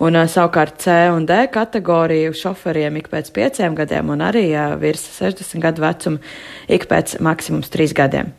Un 0.05 0.21
savukārt 0.29 0.85
C 0.85 1.01
un 1.15 1.25
D 1.25 1.47
kategoriju 1.49 2.37
šoferiem 2.37 3.01
ik 3.01 3.09
pēc 3.13 3.33
pieciem 3.33 3.77
gadiem 3.79 4.13
un 4.13 4.29
arī 4.29 4.51
virs 4.85 5.09
60 5.17 5.65
gadu 5.65 5.89
vecuma 5.89 6.21
ik 6.69 6.91
pēc 6.93 7.19
maksimums 7.25 7.73
trīs 7.73 7.97
gadiem. 7.97 8.35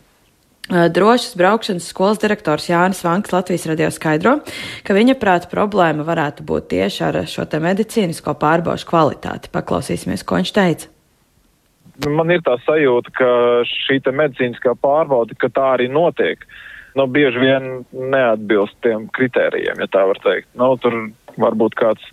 Drošas 0.69 1.35
braukšanas 1.37 1.85
skolas 1.91 2.17
direktors 2.17 2.65
Jānis 2.69 3.03
Vanks 3.05 3.29
Latvijas 3.31 3.67
radio 3.69 3.91
skaidro, 3.93 4.39
ka 4.83 4.95
viņa 4.97 5.13
prāta 5.21 5.49
problēma 5.51 6.01
varētu 6.07 6.45
būt 6.47 6.71
tieši 6.73 7.03
ar 7.05 7.19
šo 7.29 7.45
te 7.45 7.59
medicīnisko 7.61 8.33
pārbaušu 8.41 8.89
kvalitāti. 8.89 9.51
Paklausīsimies, 9.53 10.25
ko 10.25 10.39
viņš 10.39 10.53
teica. 10.55 10.89
Man 12.09 12.33
ir 12.33 12.41
tā 12.43 12.57
sajūta, 12.65 13.13
ka 13.13 13.27
šī 13.69 13.99
medicīniskā 14.09 14.73
pārbauda, 14.81 15.37
ka 15.37 15.51
tā 15.53 15.67
arī 15.75 15.85
notiek, 15.87 16.41
nu, 16.97 17.05
bieži 17.05 17.39
vien 17.39 17.85
neatbilst 17.93 18.81
tiem 18.81 19.05
kritērijiem, 19.13 19.79
ja 19.79 19.87
tā 19.91 20.01
var 20.09 20.19
teikt. 20.25 20.49
Nu, 20.57 20.73
tur 20.81 20.97
varbūt 21.37 21.77
kāds 21.77 22.09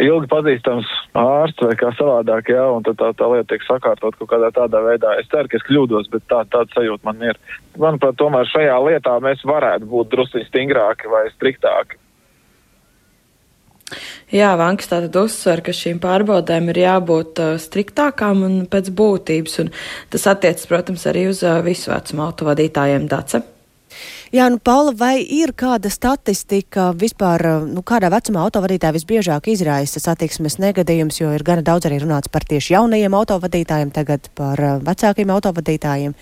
ilgi 0.00 0.28
pazīstams 0.30 0.88
ārsts 1.18 1.64
vai 1.66 1.74
kā 1.80 1.90
savādāk, 1.98 2.52
jā, 2.54 2.62
un 2.72 2.84
tad 2.86 2.98
tā, 3.00 3.10
tā 3.18 3.28
lieta 3.32 3.50
tiek 3.52 3.66
sakārtot 3.66 4.16
kaut 4.18 4.30
kādā 4.30 4.52
tādā 4.56 4.80
veidā. 4.84 5.16
Es 5.20 5.28
ceru, 5.32 5.50
ka 5.50 5.58
es 5.58 5.66
kļūdos, 5.68 6.08
bet 6.12 6.24
tā, 6.30 6.42
tāda 6.52 6.72
sajūta 6.76 7.08
man 7.08 7.26
ir. 7.32 7.40
Manuprāt, 7.76 8.16
tomēr 8.20 8.48
šajā 8.52 8.78
lietā 8.86 9.18
mēs 9.24 9.44
varētu 9.48 9.90
būt 9.92 10.14
drusku 10.14 10.44
stingrāki 10.48 11.12
vai 11.12 11.26
striktāki. 11.34 12.00
Jā, 14.32 14.54
Vanks 14.56 14.88
tātad 14.88 15.16
uzsver, 15.20 15.60
ka 15.60 15.74
šīm 15.76 15.98
pārbaudēm 16.00 16.70
ir 16.72 16.78
jābūt 16.86 17.42
uh, 17.44 17.56
striktākām 17.60 18.46
un 18.46 18.54
pēc 18.72 18.88
būtības, 18.96 19.58
un 19.60 19.72
tas 20.12 20.24
attiecas, 20.32 20.64
protams, 20.70 21.04
arī 21.10 21.26
uz 21.28 21.42
uh, 21.44 21.60
visu 21.64 21.92
vecumu 21.92 22.24
autovadītājiem 22.30 23.10
Dace. 23.12 23.42
Jā, 24.32 24.46
nu, 24.48 24.56
Paula, 24.64 24.94
vai 24.96 25.18
ir 25.20 25.50
kāda 25.52 25.90
statistika 25.92 26.86
vispār, 26.96 27.42
nu, 27.68 27.82
kādā 27.84 28.08
vecumā 28.08 28.40
autovadītāji 28.46 28.96
visbiežāk 28.96 29.50
izraisa 29.52 30.00
satiksmes 30.00 30.56
negadījums, 30.56 31.18
jo 31.20 31.34
ir 31.36 31.44
gana 31.44 31.60
daudz 31.60 31.84
arī 31.84 31.98
runāts 32.00 32.32
par 32.32 32.46
tieši 32.48 32.72
jaunajiem 32.72 33.12
autovadītājiem, 33.18 33.90
tagad 33.92 34.30
par 34.32 34.62
uh, 34.64 34.78
vecākiem 34.88 35.34
autovadītājiem? 35.36 36.16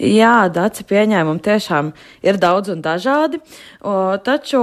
Jā, 0.00 0.48
daci 0.52 0.84
pieņēmumi 0.88 1.42
tiešām 1.44 1.92
ir 2.26 2.38
daudz 2.42 2.72
un 2.74 2.82
dažādi, 2.84 3.40
o, 3.80 4.16
taču 4.24 4.60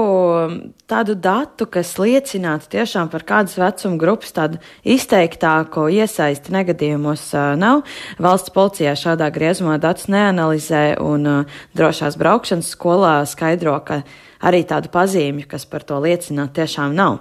tādu 0.92 1.16
datu, 1.16 1.68
kas 1.72 1.94
liecinātu 2.02 2.72
tiešām 2.76 3.12
par 3.12 3.24
kādas 3.28 3.56
vecuma 3.60 4.00
grupas 4.02 4.34
tādu 4.36 4.60
izteiktāko 4.84 5.88
iesaisti 5.92 6.52
negadījumos, 6.56 7.30
nav. 7.62 7.86
Valsts 8.22 8.52
policijā 8.56 8.98
šādā 9.00 9.32
griezumā 9.34 9.78
datus 9.82 10.10
neanalizē 10.12 11.00
un 11.00 11.48
drošās 11.78 12.20
braukšanas 12.20 12.74
skolā 12.76 13.22
skaidro, 13.30 13.78
ka 13.88 14.02
arī 14.42 14.64
tādu 14.68 14.90
pazīmju, 14.92 15.46
kas 15.50 15.68
par 15.70 15.86
to 15.88 16.00
liecina, 16.02 16.48
tiešām 16.52 16.96
nav. 16.98 17.20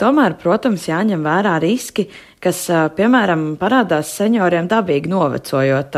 Tomēr, 0.00 0.36
protams, 0.40 0.88
jāņem 0.88 1.22
vērā 1.26 1.58
riski, 1.62 2.08
kas, 2.40 2.62
piemēram, 2.96 3.44
parādās 3.60 4.10
senioriem 4.16 4.68
dabīgi 4.70 5.10
novecojot. 5.12 5.96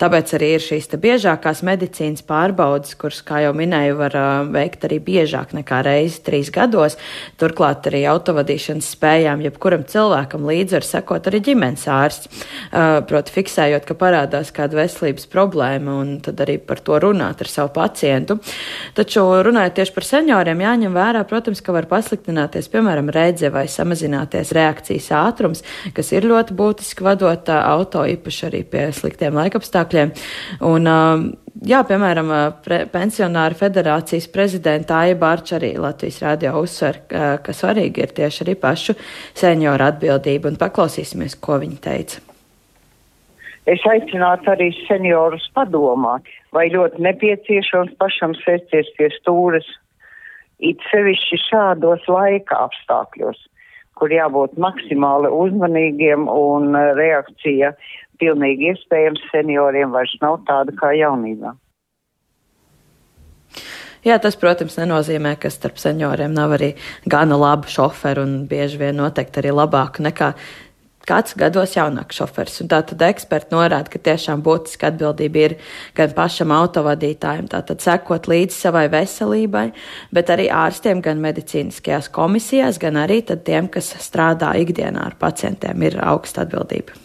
Tāpēc 0.00 0.34
arī 0.38 0.48
ir 0.56 0.64
šīs 0.64 0.88
biežākās 1.02 1.62
medicīnas 1.66 2.24
pārbaudas, 2.26 2.94
kuras, 2.98 3.20
kā 3.26 3.42
jau 3.44 3.52
minēju, 3.56 3.98
var 4.00 4.16
veikt 4.52 4.86
arī 4.88 4.98
biežāk 5.04 5.52
nekā 5.56 5.82
reizi 5.84 6.22
trīs 6.24 6.50
gados. 6.54 6.96
Turklāt 7.40 7.86
arī 7.90 8.04
autovadīšanas 8.10 8.88
spējām 8.96 9.44
jebkuram 9.44 9.84
cilvēkam 9.88 10.46
līdzi 10.48 10.78
var 10.78 10.88
sekot 10.88 11.28
arī 11.30 11.42
ģimenes 11.50 11.84
ārsts. 11.92 12.42
Proti, 13.08 13.36
fiksējot, 13.36 13.86
ka 13.88 13.98
parādās 13.98 14.52
kāda 14.54 14.80
veselības 14.80 15.28
problēma 15.32 15.98
un 16.00 16.14
tad 16.24 16.40
arī 16.44 16.56
par 16.56 16.80
to 16.80 16.98
runāt 17.02 17.44
ar 17.44 17.52
savu 17.52 17.72
pacientu. 17.76 18.38
Taču 18.96 19.26
runājot 19.44 19.76
tieši 19.80 19.96
par 19.96 20.08
senioriem, 20.08 20.64
jāņem 20.64 20.96
vērā, 20.96 21.24
protams, 21.28 21.60
ka 21.64 21.76
var 21.76 21.88
pasliktināties, 21.90 22.70
piemēram, 22.72 23.12
redze 23.12 23.52
vai 23.52 23.66
samazināties 23.70 24.54
reakcijas 24.56 25.10
ātrums, 25.20 25.64
kas 25.96 26.12
ir 26.14 26.26
ļoti 26.30 26.56
būtiski 26.58 27.04
vadot 27.06 27.50
auto, 27.54 28.04
īpaši 28.08 28.48
arī 28.48 28.62
pie 28.68 28.88
sliktiem 28.94 29.36
laikapstākļiem. 29.38 30.12
Un, 30.68 30.90
jā, 31.68 31.82
piemēram, 31.88 32.32
pre, 32.64 32.82
pensionāra 32.92 33.58
federācijas 33.58 34.28
prezidenta 34.32 35.02
Aija 35.02 35.18
Bārča 35.20 35.58
arī 35.58 35.74
Latvijas 35.80 36.22
radio 36.24 36.56
uzsver, 36.62 37.02
ka, 37.10 37.56
svarīgi 37.56 38.06
ir 38.06 38.16
tieši 38.18 38.44
arī 38.46 38.58
pašu 38.62 38.96
senioru 39.38 39.90
atbildība, 39.90 40.52
un 40.52 40.60
paklausīsimies, 40.60 41.38
ko 41.42 41.60
viņi 41.62 41.80
teica. 41.82 42.22
Es 43.70 43.82
aicinātu 43.86 44.50
arī 44.50 44.72
seniorus 44.88 45.44
padomāt, 45.54 46.26
vai 46.54 46.66
ļoti 46.72 46.98
nepieciešams 47.06 47.94
pašam 48.00 48.34
sēsties 48.40 48.90
pie 48.96 49.06
stūres, 49.20 49.68
it 50.62 50.82
sevišķi 50.90 51.38
šādos 51.44 52.06
laika 52.10 52.58
apstākļos 52.66 53.38
kur 53.98 54.12
jābūt 54.12 54.58
maksimāli 54.60 55.30
uzmanīgiem 55.32 56.28
un 56.30 56.76
eh, 56.76 56.92
reakcija 56.98 57.74
pilnīgi 58.22 58.72
iespējams 58.72 59.24
senioriem 59.32 59.92
vairs 59.94 60.14
nav 60.22 60.40
tāda 60.48 60.74
kā 60.78 60.92
jaunībā. 60.96 61.56
Jā, 64.02 64.16
tas, 64.18 64.34
protams, 64.34 64.74
nenozīmē, 64.80 65.36
ka 65.38 65.50
starp 65.52 65.76
senioriem 65.78 66.32
nav 66.34 66.56
arī 66.56 66.72
gana 67.06 67.36
labu 67.38 67.70
šoferu 67.70 68.24
un 68.26 68.32
bieži 68.50 68.80
vien 68.80 68.98
noteikti 68.98 69.38
arī 69.38 69.52
labāku 69.54 70.02
nekā 70.02 70.32
kāds 71.08 71.36
gados 71.38 71.76
jaunāks 71.76 72.20
šoferis. 72.20 72.60
Un 72.62 72.70
tātad 72.72 73.02
eksperti 73.06 73.54
norāda, 73.54 73.90
ka 73.92 74.00
tiešām 74.10 74.42
būtiska 74.44 74.92
atbildība 74.92 75.44
ir 75.46 75.56
gan 75.98 76.14
pašam 76.16 76.54
autovadītājam, 76.54 77.48
tātad 77.52 77.82
sekot 77.84 78.28
līdzi 78.30 78.58
savai 78.66 78.86
veselībai, 78.92 79.66
bet 80.14 80.32
arī 80.34 80.48
ārstiem 80.52 81.02
gan 81.04 81.22
medicīniskajās 81.24 82.10
komisijās, 82.12 82.80
gan 82.82 83.00
arī 83.02 83.22
tiem, 83.32 83.68
kas 83.72 83.94
strādā 84.02 84.54
ikdienā 84.62 85.08
ar 85.10 85.18
pacientiem, 85.20 85.88
ir 85.88 85.98
augsta 86.02 86.46
atbildība. 86.46 86.98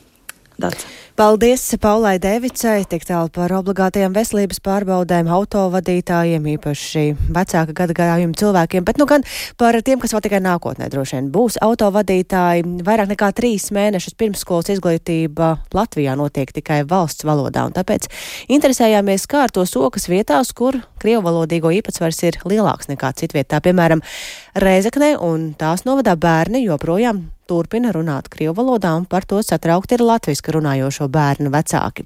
Dats. 0.57 0.87
Paldies 1.17 1.73
Paulai 1.81 2.19
Devicai, 2.21 2.83
tik 2.85 3.01
tālu 3.09 3.31
par 3.33 3.49
obligātajām 3.57 4.13
veselības 4.13 4.59
pārbaudēm 4.61 5.25
autovadītājiem, 5.33 6.43
īpaši 6.51 7.05
vecāka 7.33 7.73
gada 7.79 7.95
gājuma 7.97 8.37
cilvēkiem, 8.37 8.83
bet 8.85 8.99
nu 9.01 9.07
gan 9.09 9.23
par 9.57 9.79
tiem, 9.81 9.97
kas 9.97 10.11
vēl 10.13 10.21
tikai 10.27 10.43
nākotnē 10.45 10.85
droši 10.93 11.15
vien 11.17 11.31
būs 11.33 11.57
autovadītāji. 11.65 12.67
Vairāk 12.85 13.09
nekā 13.15 13.31
trīs 13.33 13.65
mēnešus 13.73 14.13
pirmsskolas 14.13 14.69
izglītība 14.75 15.55
Latvijā 15.73 16.13
notiek 16.19 16.53
tikai 16.53 16.83
valsts 16.85 17.25
valodā, 17.25 17.63
un 17.65 17.73
tāpēc 17.73 18.05
interesējāmies, 18.53 19.25
kā 19.25 19.47
ar 19.47 19.55
to 19.55 19.65
sokas 19.65 20.05
vietās, 20.11 20.53
kur 20.53 20.77
krievu 21.01 21.23
valodīgo 21.25 21.71
īpatsvars 21.79 22.21
ir 22.29 22.37
lielāks 22.45 22.93
nekā 22.93 23.09
citvietā, 23.17 23.57
piemēram, 23.65 24.05
Rēzeknē, 24.53 25.15
un 25.17 25.49
tās 25.57 25.81
novadā 25.89 26.13
bērni 26.13 26.61
joprojām 26.67 27.25
turpina 27.47 27.93
runāt 27.95 28.29
krievu 28.33 28.55
valodā, 28.59 28.93
un 28.99 29.05
par 29.09 29.25
to 29.25 29.41
satraukti 29.43 29.97
ir 29.97 30.03
latviski 30.05 30.53
runājošo 30.55 31.07
bērnu 31.13 31.51
vecāki. 31.53 32.05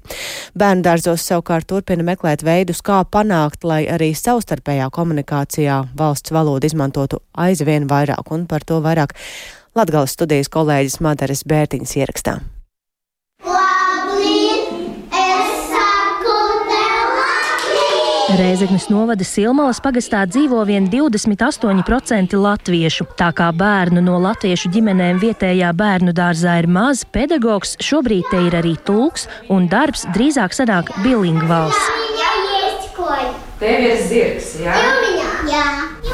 Bērnu 0.58 0.86
dārzos 0.86 1.26
savukārt 1.26 1.68
turpina 1.70 2.06
meklēt 2.06 2.44
veidus, 2.46 2.82
kā 2.84 3.02
panākt, 3.04 3.66
lai 3.66 3.82
arī 3.90 4.12
savstarpējā 4.18 4.88
komunikācijā 4.94 5.82
valsts 5.98 6.34
valodu 6.34 6.70
izmantotu 6.70 7.22
aizvien 7.34 7.90
vairāk, 7.90 8.32
un 8.34 8.46
par 8.46 8.64
to 8.66 8.80
vairāk 8.84 9.16
Latgales 9.72 10.12
studijas 10.12 10.52
kolēģis 10.52 11.00
Madaras 11.00 11.46
Bērtiņas 11.48 11.96
ierakstā. 12.02 12.40
Rēzeknes 18.32 18.86
novada 18.88 19.26
Silmalas 19.28 19.76
pagastā 19.84 20.22
dzīvo 20.24 20.62
vien 20.64 20.86
28% 20.88 22.38
latviešu. 22.40 23.04
Tā 23.18 23.28
kā 23.36 23.50
bērnu 23.52 24.00
no 24.00 24.16
latviešu 24.24 24.70
ģimenēm 24.72 25.20
vietējā 25.20 25.68
bērnu 25.76 26.14
dārzā 26.16 26.54
ir 26.62 26.68
maz, 26.72 27.02
pedagogs 27.04 27.74
šobrīd 27.84 28.30
te 28.32 28.40
ir 28.46 28.56
arī 28.56 28.72
tulks 28.88 29.28
un 29.52 29.68
darbs 29.68 30.06
drīzāk 30.16 30.56
sanāk 30.56 30.94
bilingvāls. 31.04 31.76
Tev 33.60 33.84
ir 33.90 34.00
zirgs, 34.08 34.54
jā? 34.64 34.80
Jā. 35.52 35.66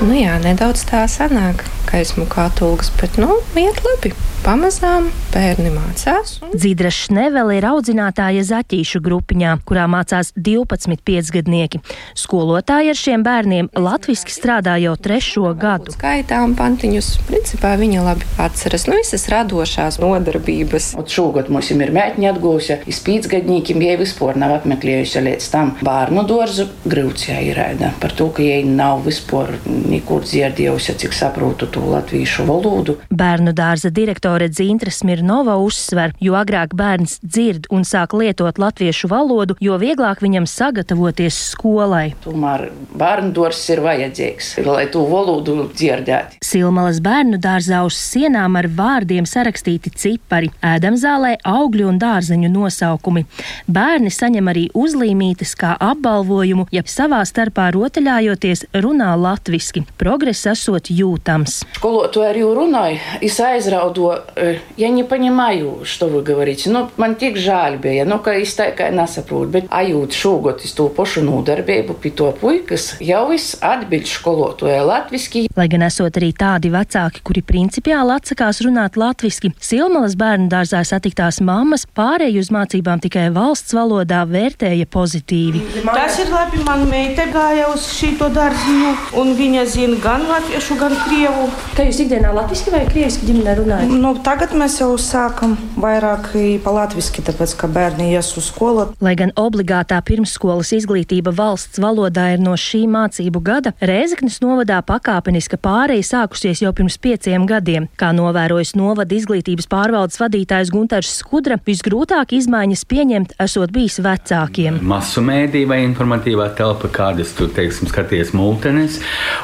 Nu 0.03 0.19
jā, 0.19 0.35
nedaudz 0.43 0.83
tā 0.91 1.07
sanāk, 1.11 1.63
ka 1.89 2.03
esmu 2.05 2.29
kā 2.31 2.51
tulks, 2.59 2.93
bet 3.01 3.17
nu, 3.21 3.41
iet 3.57 3.81
labi 3.87 4.13
pamazām 4.45 5.09
bērni 5.33 5.71
mācās. 5.73 6.39
Un... 6.45 6.53
Dzīdra 6.55 6.91
Šnevele 6.95 7.59
ir 7.59 7.67
audzinātāja 7.69 8.45
zaķīšu 8.49 9.01
grupiņā, 9.05 9.55
kurā 9.69 9.87
mācās 9.91 10.31
12 10.37 11.03
piecgadnieki. 11.05 11.81
Skolotāja 12.19 12.95
ar 12.95 12.99
šiem 12.99 13.25
bērniem 13.27 13.71
latviski 13.77 14.33
strādā 14.33 14.77
jau 14.83 14.95
trešo 15.01 15.51
gadu. 15.59 15.93
Skaitām 15.97 16.55
pantiņus, 16.59 17.11
principā 17.29 17.75
viņa 17.81 18.05
labi 18.07 18.29
atceras 18.41 18.87
nu, 18.89 18.99
visas 19.01 19.27
radošās 19.33 19.99
nodarbības. 20.03 20.93
Un 20.99 21.09
šogad 21.11 21.51
mums 21.53 21.73
ir 21.75 21.93
mēģņi 21.95 22.31
atgūsi, 22.31 22.79
izpīdzgadņīkiem 22.95 23.85
jai 23.89 23.99
vispār 24.01 24.39
nav 24.41 24.59
apmeklējusi 24.61 25.25
līdz 25.27 25.51
tam 25.53 25.75
bērnu 25.83 26.25
dārzu 26.29 26.69
grūcijā 26.89 27.41
īraida. 27.51 27.93
Par 28.01 28.15
to, 28.17 28.31
ka 28.35 28.47
jai 28.47 28.63
nav 28.69 29.05
vispār 29.07 29.57
nekur 29.67 30.25
dzirdējusi, 30.29 30.97
cik 31.05 31.17
saprotu 31.17 31.69
to 31.79 31.91
latviešu 31.91 32.45
valodu. 32.49 32.97
Bērnu 33.11 33.53
dārza 33.57 33.91
Direktore 33.95 34.49
Dzīntra 34.51 34.91
Smirnova 34.95 35.57
uzsver, 35.63 36.13
jo 36.23 36.35
agrāk 36.39 36.75
bērns 36.79 37.19
dzird 37.23 37.69
un 37.75 37.85
sāk 37.87 38.15
lietot 38.19 38.59
latviešu 38.59 39.11
valodu, 39.11 39.57
jo 39.63 39.79
vieglāk 39.79 40.23
viņam 40.25 40.49
sagatavoties 40.51 41.39
skolai. 41.53 42.15
Tomēr 42.25 42.69
bērnu 42.99 43.33
dārzs 43.37 43.63
ir 43.75 43.83
vajadzīgs, 43.85 44.51
lai 44.67 44.89
to 44.93 45.05
valodu 45.11 45.69
dzirdētu. 45.75 46.41
Silmalas 46.45 47.01
bērnu 47.05 47.39
dārzā 47.43 47.85
uz 47.87 47.99
sienām 47.99 48.59
ar 48.59 48.71
vārdiem 48.81 49.29
sarakstīti 49.29 49.95
cipari, 49.95 50.51
ēdamzālē 50.65 51.37
augļu 51.47 51.89
un 51.93 52.03
dārzeņu 52.03 52.51
nosaukumi. 52.55 53.25
Bērni 53.71 54.11
saņem 54.15 54.51
arī 54.51 54.67
uzlīmītes 54.79 55.55
kā 55.59 55.77
apbalvojumu, 55.79 56.69
ja 56.75 56.83
savā 56.89 57.23
starpā 57.29 57.71
rotaļājoties 57.77 58.67
runā 58.83 59.15
latviski. 59.21 59.85
Progress 60.01 60.49
esot 60.49 60.91
jūtams. 60.91 61.63
Skolotāji 61.68 62.30
arī 62.30 62.46
runāja, 62.48 63.20
es 63.22 63.40
aizraudu 63.44 64.14
Э, 64.36 64.56
я 64.78 64.90
не 64.90 65.04
понимаю, 65.04 65.82
что 65.84 66.08
вы 66.08 66.22
говорите. 66.22 66.70
Nu, 66.70 66.90
man 66.98 67.16
tik 67.16 67.38
žēl 67.38 67.78
bija, 67.82 68.06
nu, 68.06 68.20
ka 68.20 68.34
es 68.38 68.56
tā 68.58 68.72
kā 68.76 68.90
nesaprotu, 68.94 69.52
bet 69.54 69.70
ajūt 69.70 70.16
šogad 70.16 70.64
es 70.66 70.74
to 70.78 70.90
pašu 70.90 71.24
nodarbību 71.26 71.96
pie 72.02 72.12
to 72.12 72.32
puikas, 72.40 72.94
jau 73.04 73.32
es 73.34 73.54
atbildu 73.62 74.10
skolotāju 74.10 74.88
latviski. 74.90 75.46
Lai 75.56 75.68
gan 75.72 75.86
esot 75.86 76.18
arī 76.20 76.32
tādi 76.38 76.72
vecāki, 76.74 77.22
kuri 77.26 77.44
principiāli 77.46 78.16
atsakās 78.18 78.64
runāt 78.66 78.98
latviski, 78.98 79.54
Silmalas 79.64 80.18
bērnu 80.20 80.50
dārzā 80.52 80.84
satiktās 80.88 81.40
mammas 81.42 81.86
pārēju 81.96 82.44
uz 82.44 82.52
mācībām 82.54 83.04
tikai 83.04 83.30
valsts 83.34 83.76
valodā 83.78 84.24
vērtēja 84.30 84.90
pozitīvi. 84.90 85.62
Tas 85.86 86.20
ir 86.20 86.34
labi, 86.34 86.64
man 86.66 86.88
meita 86.90 87.28
gāja 87.34 87.70
uz 87.74 87.88
šito 87.94 88.32
dārziņu, 88.34 88.96
un 89.22 89.36
viņa 89.38 89.68
zina 89.70 90.02
gan 90.04 90.28
latviešu, 90.30 90.80
gan 90.82 90.98
krievu. 91.06 91.48
Kā 91.77 91.87
jūs 91.87 92.01
ikdienā 92.03 92.33
latviski 92.35 92.73
vai 92.75 92.83
krieviski 92.89 93.29
ģimenē 93.29 93.55
runājat? 93.61 93.93
Nu, 94.03 94.13
tagad 94.25 94.55
mēs 94.59 94.79
jau 94.81 94.91
sākam 95.01 95.57
vairāk 95.79 96.33
pa 96.65 96.73
latviešu, 96.75 97.23
tāpēc 97.29 97.55
ka 97.61 97.69
bērni 97.71 98.11
ies 98.13 98.33
uz 98.41 98.49
skolu. 98.51 98.89
Lai 99.05 99.15
gan 99.19 99.31
obligātā 99.39 100.01
pirmsskolas 100.05 100.73
izglītība 100.77 101.33
valsts 101.35 101.81
valodā 101.83 102.33
ir 102.35 102.43
no 102.43 102.57
šī 102.59 102.85
mācību 102.91 103.43
gada, 103.45 103.75
Rēzeknes 103.79 104.41
novadā 104.43 104.81
pakāpeniska 104.87 105.59
pāreja 105.63 106.07
sākusies 106.07 106.65
jau 106.65 106.73
pirms 106.77 106.99
pieciem 106.99 107.47
gadiem. 107.49 107.87
Kā 107.99 108.11
novērojis 108.17 108.75
novada 108.79 109.15
izglītības 109.15 109.69
pārvaldes 109.71 110.19
vadītājs 110.21 110.73
Gunters 110.75 111.13
Skudra, 111.21 111.61
visgrūtāk 111.67 112.35
izmaiņas 112.37 112.85
pieņemt 112.91 113.37
esot 113.43 113.73
bijis 113.75 114.01
vecākiem. 114.05 114.81
Masu 114.83 115.23
mēdī 115.25 115.65
vai 115.71 115.81
informatīvā 115.87 116.51
telpa, 116.59 116.91
kādas 116.93 117.33
tu, 117.39 117.49
teiksim, 117.55 117.91
skaties 117.91 118.35
multenes, 118.37 118.99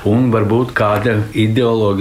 un 0.08 0.28
varbūt 0.34 0.74
kāda 0.76 1.20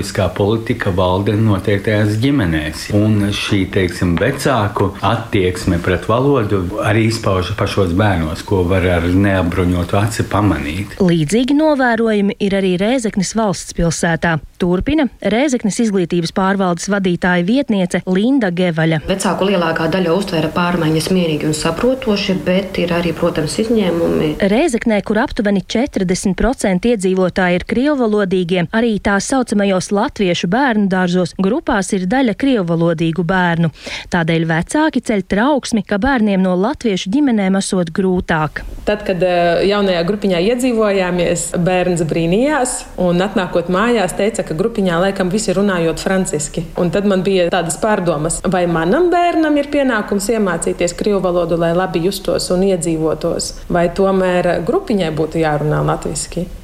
ideoloģiskā 0.03 0.33
politika 0.35 0.91
valda 0.91 1.33
noteiktajās 1.37 2.17
ģimenēs. 2.19 2.89
Un 2.93 3.31
šī, 3.31 3.69
teiksim, 3.71 4.15
vecāku 4.19 4.91
attieksme 5.01 5.79
pret 5.79 6.07
valodu 6.07 6.79
arī 6.83 7.07
izpaužas 7.07 7.55
pašos 7.55 7.93
bērnos, 7.95 8.43
ko 8.43 8.63
var 8.67 8.83
ar 8.83 9.03
neapbruņotu 9.07 9.97
aci 9.97 10.23
pamanīt. 10.27 10.97
Līdzīgi 10.99 11.55
novērojumi 11.55 12.35
ir 12.39 12.57
arī 12.59 12.75
Rēzeknes 12.77 13.35
valsts 13.35 13.73
pilsētā. 13.77 14.39
Turpina 14.63 15.09
Rēzeknes 15.19 15.75
izglītības 15.83 16.31
pārvaldes 16.35 16.87
vadītāja 16.91 17.43
vietniece 17.43 17.99
Linda 18.07 18.47
Gevaļa. 18.55 19.01
Vecāku 19.09 19.49
lielākā 19.49 19.89
daļa 19.91 20.13
uztvēra 20.15 20.51
pārmaiņas 20.55 21.09
mierīgi 21.11 21.49
un 21.49 21.57
saprotoši, 21.57 22.37
bet 22.45 22.79
ir 22.79 22.93
arī, 22.95 23.11
protams, 23.17 23.57
izņēmumi. 23.59 24.29
Rēzeknē, 24.53 25.01
kur 25.03 25.19
aptuveni 25.19 25.65
40% 25.67 26.87
iedzīvotāji 26.93 27.59
ir 27.59 27.65
krievvalodīgie, 27.67 28.63
arī 28.71 28.93
tā 29.03 29.17
saucamajos 29.19 29.91
latviešu 29.91 30.47
bērnu 30.53 30.87
dārzos 30.91 31.35
grupās 31.43 31.91
ir 31.97 32.07
daļa 32.07 32.37
krievvalodīgu 32.39 33.27
bērnu. 33.27 33.73
Tādēļ 34.15 34.47
vecāki 34.47 35.03
ceļ 35.03 35.25
trauksmi, 35.33 35.83
ka 35.87 35.99
bērniem 35.99 36.39
no 36.45 36.55
latviešu 36.55 37.11
ģimenēm 37.11 37.59
esot 37.59 37.91
grūtāk. 37.91 38.63
Tad, 38.87 39.03
kad 39.07 39.21
eh, 39.27 39.65
jaunajā 39.67 40.07
grupiņā 40.07 40.39
iedzīvojāmies, 40.53 41.49
bērns 41.63 42.03
brīnījās 42.07 42.79
un 43.03 43.19
atnākot 43.23 43.71
mājās, 43.71 44.15
teica, 44.17 44.43
ka 44.47 44.52
grupiņā 44.57 45.01
laikam 45.07 45.31
visi 45.33 45.55
runājot 45.55 45.99
franciski. 46.03 46.65
Un 46.79 46.91
tad 46.93 47.07
man 47.09 47.25
bija 47.25 47.49
tādas 47.53 47.77
pārdomas, 47.81 48.39
vai 48.45 48.65
manam 48.69 49.09
bērnam 49.13 49.57
ir 49.59 49.69
pienākums 49.73 50.29
iemācīties 50.33 50.95
krievu 50.99 51.21
valodu, 51.27 51.59
lai 51.59 51.73
labi 51.77 52.05
justos 52.07 52.49
un 52.53 52.65
iedzīvotos, 52.69 53.53
vai 53.73 53.87
tomēr 53.95 54.59
grupiņai 54.67 55.13
būtu 55.17 55.43
jārunā 55.43 55.83
latviešu. 55.83 56.13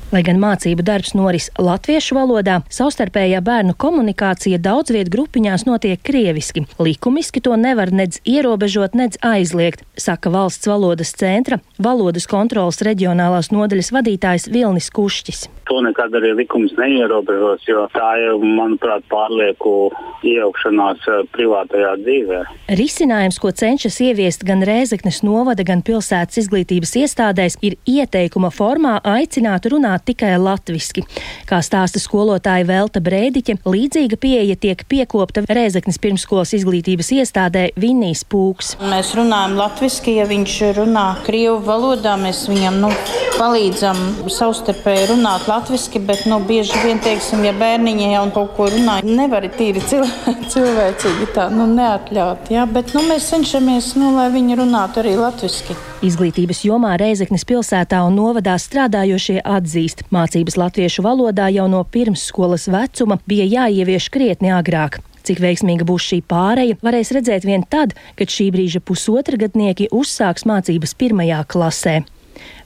Lai 0.09 0.23
gan 0.25 0.39
mācību 0.41 0.81
darbs 0.81 1.11
noris 1.13 1.51
latviešu 1.61 2.15
valodā, 2.17 2.55
savstarpējā 2.73 3.43
bērnu 3.45 3.75
komunikācija 3.77 4.57
daudz 4.57 4.89
viet 4.95 5.11
grupiņās 5.13 5.67
notiek 5.67 6.01
krieviski. 6.01 6.65
Likumiski 6.81 7.43
to 7.45 7.53
nevar 7.61 7.93
nedz 7.93 8.17
ierobežot, 8.25 8.97
nedz 8.97 9.21
aizliegt, 9.21 9.85
saka 9.97 10.33
valsts 10.33 10.69
valodas 10.69 11.13
centra 11.13 11.59
valodas 11.77 12.25
kontrolas 12.29 12.81
reģionālās 12.85 13.53
nodaļas 13.53 13.93
vadītājs 13.93 14.49
Vilnis 14.49 14.89
Kušķis. 14.89 15.45
To 15.69 15.81
nekad 15.85 16.15
arī 16.17 16.33
likums 16.39 16.73
neierobežos, 16.79 17.65
jo 17.69 17.85
tā 17.93 18.11
ir, 18.23 18.37
manuprāt, 18.41 19.05
pārlieku 19.11 19.91
iejaukšanās 20.25 21.05
eh, 21.09 21.21
privātajā 21.35 21.93
dzīvē. 22.03 22.39
Risinājums, 22.79 23.39
ko 23.41 23.53
cenšas 23.55 23.99
ieviest 24.05 24.45
gan 24.47 24.63
Rēzeknes 24.65 25.21
novada, 25.25 25.65
gan 25.67 25.83
pilsētas 25.85 26.41
izglītības 26.43 26.95
iestādēs, 27.03 27.59
ir 27.65 27.77
ieteikuma 27.89 28.51
formā 28.53 28.97
aicināt 29.03 29.69
runāt 29.69 29.79
runāt 29.79 30.05
tikai 30.05 30.37
latviski. 30.37 31.03
Kā 31.47 31.61
stāsta 31.63 31.99
skolotāja 31.99 32.65
Velta 32.67 32.99
Brēdiķe, 32.99 33.59
līdzīga 33.65 34.17
pieeja 34.19 34.55
tiek 34.55 34.83
piekopta 34.89 35.43
Rēzeknes 35.47 35.99
pirmskolas 35.99 36.53
izglītības 36.53 37.11
iestādē 37.11 37.71
Vinnijas 37.79 38.23
pūks. 38.23 38.77
Mēs 38.81 39.13
runājam 39.15 39.57
latviski, 39.57 40.17
ja 40.19 40.25
viņš 40.29 40.57
runā 40.77 41.07
krievu 41.25 41.59
valodā, 41.65 42.17
mēs 42.19 42.47
viņam 42.49 42.79
nu, 42.83 42.91
palīdzam 43.39 43.97
savstarpēji 44.29 45.13
runāt 45.13 45.47
latviski, 45.47 45.58
bet 46.07 46.25
nu, 46.25 46.39
bieži 46.39 46.77
vien, 46.83 46.99
teiksim, 47.03 47.43
ja 47.43 47.53
bērniņi 47.53 48.13
jau 48.13 48.23
kaut 48.35 48.53
ko 48.57 48.67
runā, 48.71 48.99
nevar 49.03 49.45
tīri 49.57 49.81
cil 49.81 50.05
cilvēcīgi 50.53 51.29
tā 51.35 51.49
nu, 51.53 51.67
neatļaut. 51.73 52.51
Ja? 52.53 52.65
Bet 52.69 52.93
nu, 52.95 53.03
mēs 53.09 53.29
cenšamies, 53.33 53.95
nu, 53.99 54.13
lai 54.15 54.29
viņi 54.33 54.59
runātu 54.61 55.03
arī 55.03 55.15
latviski. 55.19 55.75
Izglītības 56.05 56.63
jomā 56.63 56.93
Reizeknas 56.99 57.43
pilsētā 57.47 57.99
un 58.07 58.15
novadā 58.15 58.55
strādājošie 58.55 59.41
atzīst, 59.43 60.05
mācības 60.15 60.55
latviešu 60.59 61.03
valodā 61.03 61.49
jau 61.51 61.67
no 61.67 61.83
pirmsskolas 61.83 62.69
vecuma 62.71 63.19
bija 63.27 63.47
jāievieš 63.49 64.07
krietni 64.13 64.53
agrāk. 64.55 65.01
Cik 65.27 65.41
veiksmīga 65.43 65.85
būs 65.85 66.05
šī 66.09 66.21
pāreja, 66.25 66.77
varēs 66.81 67.11
redzēt 67.13 67.43
vien 67.45 67.65
tad, 67.67 67.97
kad 68.17 68.31
šī 68.31 68.47
brīža 68.55 68.79
pusotra 68.79 69.37
gadnieki 69.37 69.91
uzsāks 69.91 70.47
mācības 70.47 70.95
pirmajā 70.97 71.43
klasē. 71.51 71.99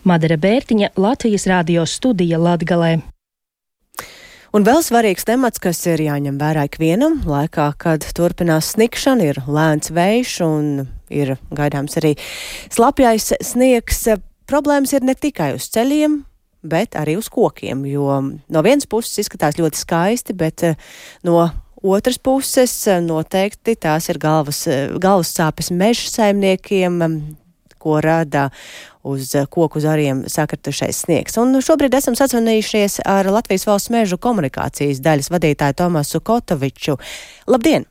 Madara 0.04 0.38
Bērtiņa, 0.38 0.94
Latvijas 1.00 1.48
radio 1.48 1.86
studija 1.88 2.40
Latgalē. 2.42 2.98
Un 4.54 4.62
vēl 4.62 4.84
svarīgs 4.86 5.26
temats, 5.26 5.58
kas 5.58 5.80
ir 5.90 6.04
jāņem 6.04 6.36
vērā 6.38 6.68
ikvienam 6.68 7.16
laikā, 7.26 7.72
kad 7.82 8.06
turpinās 8.14 8.76
snikšana, 8.76 9.32
ir 9.32 9.40
lēns 9.50 9.90
vējš 9.90 10.34
un 10.46 10.68
ir 11.10 11.34
gaidāms 11.50 11.98
arī 11.98 12.12
slapjais 12.68 13.32
sniegs. 13.42 14.06
Problēmas 14.46 14.94
ir 14.94 15.08
ne 15.08 15.16
tikai 15.18 15.56
uz 15.56 15.66
ceļiem, 15.74 16.20
bet 16.70 16.94
arī 17.00 17.18
uz 17.18 17.32
kokiem, 17.34 17.82
jo 17.90 18.20
no 18.30 18.64
vienas 18.64 18.86
puses 18.86 19.24
izskatās 19.24 19.58
ļoti 19.58 19.82
skaisti, 19.82 20.38
bet 20.38 20.68
eh, 20.68 20.78
no 21.26 21.48
otras 21.82 22.22
puses 22.22 22.76
noteikti 23.02 23.74
tās 23.74 24.12
ir 24.14 24.22
galvas, 24.22 24.68
galvas 25.02 25.34
sāpes 25.34 25.74
meža 25.74 26.12
saimniekiem, 26.12 27.02
ko 27.84 28.00
rada 28.04 28.50
uz 29.04 29.36
koku 29.52 29.84
zariem 29.84 30.24
sakratušais 30.32 31.04
sniegs. 31.06 31.38
Un 31.42 31.60
šobrīd 31.60 31.96
esam 32.00 32.16
sazvanījušies 32.18 33.02
ar 33.06 33.28
Latvijas 33.32 33.68
valsts 33.68 33.92
mežu 33.94 34.20
komunikācijas 34.22 35.04
daļas 35.04 35.32
vadītāju 35.34 35.82
Tomasu 35.84 36.24
Kotoviču. 36.24 37.00
Labdien! 37.52 37.90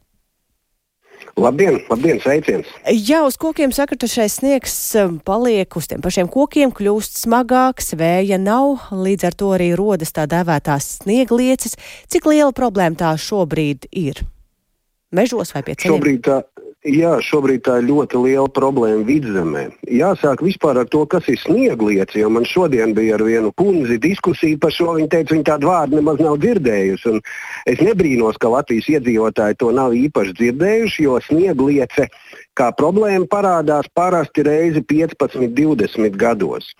Labdien, 1.36 1.78
labdien, 1.88 2.18
sveiciens! 2.20 2.68
Jā, 2.92 3.22
uz 3.24 3.38
kokiem 3.40 3.72
sakritušais 3.72 4.34
sniegs 4.42 4.74
um, 5.00 5.16
paliek 5.24 5.76
uz 5.78 5.88
tiem 5.88 6.02
pašiem 6.04 6.28
kokiem, 6.28 6.72
kļūst 6.76 7.22
smagāks, 7.22 7.94
vēja 7.96 8.36
nav, 8.42 8.90
līdz 8.92 9.30
ar 9.30 9.38
to 9.40 9.48
arī 9.56 9.70
rodas 9.78 10.12
tā 10.12 10.26
dēvētās 10.28 10.98
snieglieces. 11.00 11.78
Cik 12.12 12.28
liela 12.28 12.52
problēma 12.56 13.00
tā 13.00 13.14
šobrīd 13.16 13.88
ir? 13.96 14.20
Mežos 15.12 15.54
vai 15.56 15.64
pie 15.64 15.76
ceļiem? 15.76 15.96
Šobrīd 15.96 16.20
tā, 16.28 16.38
Jā, 16.82 17.12
šobrīd 17.22 17.60
tā 17.62 17.76
ir 17.78 17.84
ļoti 17.86 18.18
liela 18.18 18.48
problēma 18.50 19.04
vidzemē. 19.06 19.60
Jāsāk 19.86 20.40
vispār 20.42 20.80
ar 20.80 20.88
to, 20.90 21.04
kas 21.06 21.28
ir 21.30 21.38
sniegliets, 21.38 22.16
jo 22.18 22.26
man 22.34 22.42
šodien 22.42 22.90
bija 22.96 23.14
ar 23.14 23.22
vienu 23.22 23.52
kundzi 23.54 24.00
diskusija 24.02 24.58
par 24.58 24.74
šo. 24.74 24.96
Viņa 24.96 25.12
teica, 25.12 25.30
viņa 25.36 25.46
tādu 25.46 25.68
vārdu 25.70 26.00
nemaz 26.00 26.18
nav 26.18 26.40
dzirdējusi. 26.42 27.20
Es 27.70 27.78
nebrīnos, 27.86 28.40
ka 28.42 28.50
Latvijas 28.50 28.88
iedzīvotāji 28.96 29.60
to 29.62 29.70
nav 29.76 29.94
īpaši 29.94 30.34
dzirdējuši, 30.40 31.04
jo 31.06 31.20
sniegliece 31.22 32.08
kā 32.58 32.72
problēma 32.74 33.30
parādās 33.30 33.86
parasti 33.94 34.42
reizi 34.48 34.82
15, 34.82 35.52
20 35.54 36.18
gados. 36.18 36.72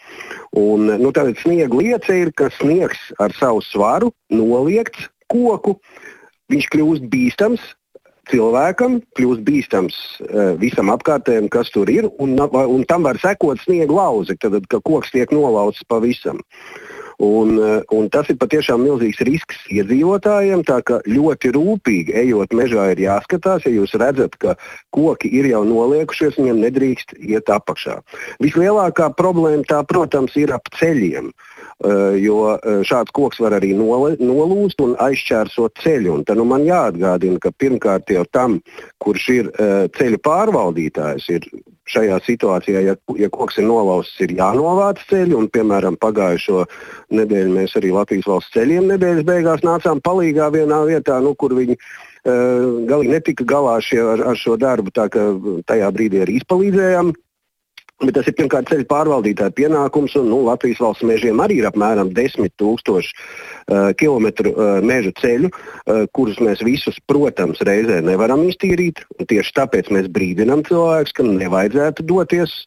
Un, 0.51 0.91
nu, 0.99 1.13
Tātad 1.15 1.39
sniegliece 1.45 2.17
ir, 2.25 2.33
ka 2.35 2.51
sniegs 2.59 3.13
ar 3.23 3.31
savu 3.39 3.63
svaru 3.63 4.11
noliekts 4.35 5.07
koku. 5.31 5.77
Viņš 6.51 6.69
kļūst 6.75 7.07
bīstams, 7.07 7.63
cilvēkam 8.33 9.01
kļūst 9.19 9.45
bīstams 9.47 9.99
uh, 10.25 10.55
visam 10.61 10.91
apkārtējam, 10.95 11.51
kas 11.53 11.71
tur 11.75 11.91
ir, 11.93 12.09
un, 12.23 12.35
un 12.41 12.87
tam 12.89 13.07
var 13.09 13.21
sekot 13.23 13.61
sniega 13.63 13.93
lauzi, 13.93 14.39
tad, 14.41 14.59
kad 14.73 14.85
koks 14.89 15.13
tiek 15.15 15.33
nolausts 15.35 15.87
pavisam. 15.89 16.41
Un, 17.23 17.55
uh, 17.61 17.79
un 17.95 18.09
tas 18.11 18.27
ir 18.33 18.39
patiešām 18.41 18.83
milzīgs 18.83 19.23
risks 19.29 19.61
iedzīvotājiem. 19.71 20.65
Tā 20.67 20.81
kā 20.87 20.99
ļoti 21.07 21.53
rūpīgi 21.55 22.17
ejot 22.25 22.55
mežā, 22.59 22.89
ir 22.95 23.05
jāskatās, 23.05 23.67
ja 23.69 23.75
jūs 23.75 23.95
redzat, 24.01 24.35
ka 24.43 24.57
koki 24.95 25.31
ir 25.39 25.47
jau 25.53 25.63
noliekušies, 25.69 26.39
viņiem 26.41 26.63
nedrīkst 26.67 27.17
iet 27.23 27.53
apakšā. 27.53 28.01
Vislielākā 28.43 29.13
problēma 29.19 29.67
tā, 29.71 29.85
protams, 29.87 30.35
ir 30.41 30.55
ap 30.57 30.67
ceļiem. 30.79 31.31
Eh, 31.83 32.17
jo 32.23 32.53
eh, 32.55 32.83
šāds 32.87 33.11
koks 33.17 33.41
var 33.43 33.57
arī 33.57 33.73
nolūst 33.75 34.83
un 34.85 34.95
aizķērsot 35.03 35.81
ceļu. 35.83 36.13
Un 36.15 36.25
tad 36.29 36.39
nu, 36.39 36.47
man 36.47 36.63
jāatgādina, 36.67 37.41
ka 37.43 37.51
pirmkārt 37.59 38.13
jau 38.15 38.23
tam, 38.31 38.61
kurš 39.03 39.25
ir 39.35 39.51
eh, 39.51 39.89
ceļu 39.97 40.21
pārvaldītājs, 40.23 41.27
ir 41.35 41.49
šajā 41.93 42.19
situācijā, 42.27 42.83
ja, 42.87 42.95
ja 43.21 43.29
koks 43.33 43.59
ir 43.61 43.67
nolausts, 43.69 44.21
ir 44.25 44.35
jānovāc 44.39 45.03
ceļi. 45.11 45.37
Un, 45.39 45.49
piemēram, 45.53 45.99
pagājušo 46.03 46.65
nedēļu 47.15 47.57
mēs 47.57 47.77
arī 47.81 47.93
Latvijas 47.95 48.31
valsts 48.31 48.55
ceļiem 48.57 48.89
nedēļas 48.93 49.29
beigās 49.29 49.67
nācām 49.67 50.03
palīgā 50.05 50.51
vienā 50.55 50.83
vietā, 50.89 51.19
nu, 51.25 51.35
kur 51.39 51.57
viņi 51.59 51.77
uh, 51.79 52.87
galīgi 52.89 53.15
netika 53.17 53.49
galā 53.49 53.79
šie, 53.85 54.01
ar, 54.15 54.25
ar 54.33 54.39
šo 54.39 54.57
darbu. 54.61 54.95
Tā 54.95 55.09
kā 55.13 55.29
tajā 55.69 55.93
brīdī 55.95 56.25
arī 56.25 56.41
izpalīdzējām. 56.41 57.13
Bet 58.03 58.17
tas 58.17 58.27
ir 58.27 58.35
pirmkārt 58.35 58.71
ceļu 58.73 58.87
pārvaldītāja 58.91 59.55
pienākums, 59.55 60.17
un 60.19 60.27
nu, 60.33 60.41
Latvijas 60.49 60.81
valsts 60.83 61.07
mežiem 61.07 61.39
arī 61.45 61.61
ir 61.61 61.69
apmēram 61.69 62.11
10 62.17 62.51
000 62.59 62.99
uh, 62.99 63.93
km 63.99 64.27
uh, 64.51 64.81
meža 64.83 65.15
ceļu, 65.21 65.53
uh, 65.53 66.03
kurus 66.17 66.41
mēs 66.43 66.65
visus, 66.67 66.99
protams, 67.07 67.63
reizē 67.63 68.01
nevaram 68.03 68.43
iztīrīt. 68.49 69.05
Tieši 69.23 69.55
tāpēc 69.61 69.93
mēs 69.95 70.11
brīdinām 70.11 70.67
cilvēkus, 70.67 71.15
ka 71.15 71.29
nevajadzētu 71.29 72.09
doties 72.11 72.63